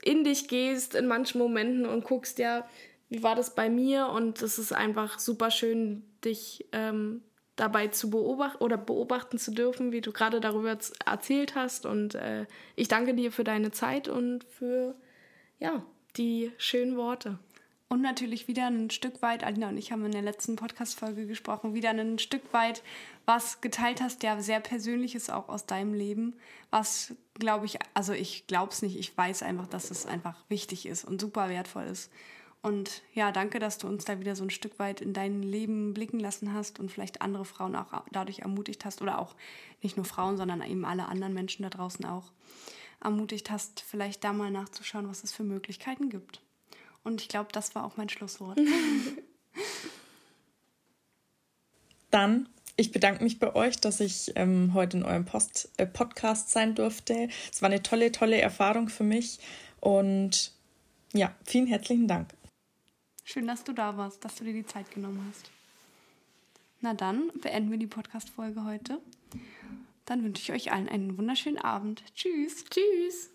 [0.04, 2.66] in dich gehst in manchen Momenten und guckst, ja,
[3.10, 4.08] wie war das bei mir?
[4.08, 7.22] Und es ist einfach super schön, dich ähm,
[7.56, 11.86] dabei zu beobachten oder beobachten zu dürfen, wie du gerade darüber erzählt hast.
[11.86, 12.46] Und äh,
[12.76, 14.96] ich danke dir für deine Zeit und für
[15.60, 15.86] ja,
[16.18, 17.38] die schönen Worte.
[17.92, 21.74] Und natürlich wieder ein Stück weit, Alina und ich haben in der letzten Podcast-Folge gesprochen,
[21.74, 22.84] wieder ein Stück weit,
[23.26, 26.36] was geteilt hast, ja sehr persönliches auch aus deinem Leben,
[26.70, 30.86] was glaube ich, also ich glaube es nicht, ich weiß einfach, dass es einfach wichtig
[30.86, 32.10] ist und super wertvoll ist.
[32.62, 35.94] Und ja, danke, dass du uns da wieder so ein Stück weit in dein Leben
[35.94, 39.36] blicken lassen hast und vielleicht andere Frauen auch dadurch ermutigt hast oder auch
[39.82, 42.32] nicht nur Frauen, sondern eben alle anderen Menschen da draußen auch
[43.02, 46.42] ermutigt hast, vielleicht da mal nachzuschauen, was es für Möglichkeiten gibt.
[47.04, 48.60] Und ich glaube, das war auch mein Schlusswort.
[52.12, 56.52] Dann, ich bedanke mich bei euch, dass ich ähm, heute in eurem Post, äh, Podcast
[56.52, 57.30] sein durfte.
[57.52, 59.40] Es war eine tolle, tolle Erfahrung für mich.
[59.80, 60.52] Und
[61.14, 62.34] ja, vielen herzlichen Dank.
[63.24, 65.50] Schön, dass du da warst, dass du dir die Zeit genommen hast.
[66.82, 69.00] Na dann beenden wir die Podcast-Folge heute.
[70.06, 72.04] Dann wünsche ich euch allen einen wunderschönen Abend.
[72.16, 72.66] Tschüss.
[72.66, 73.31] Tschüss.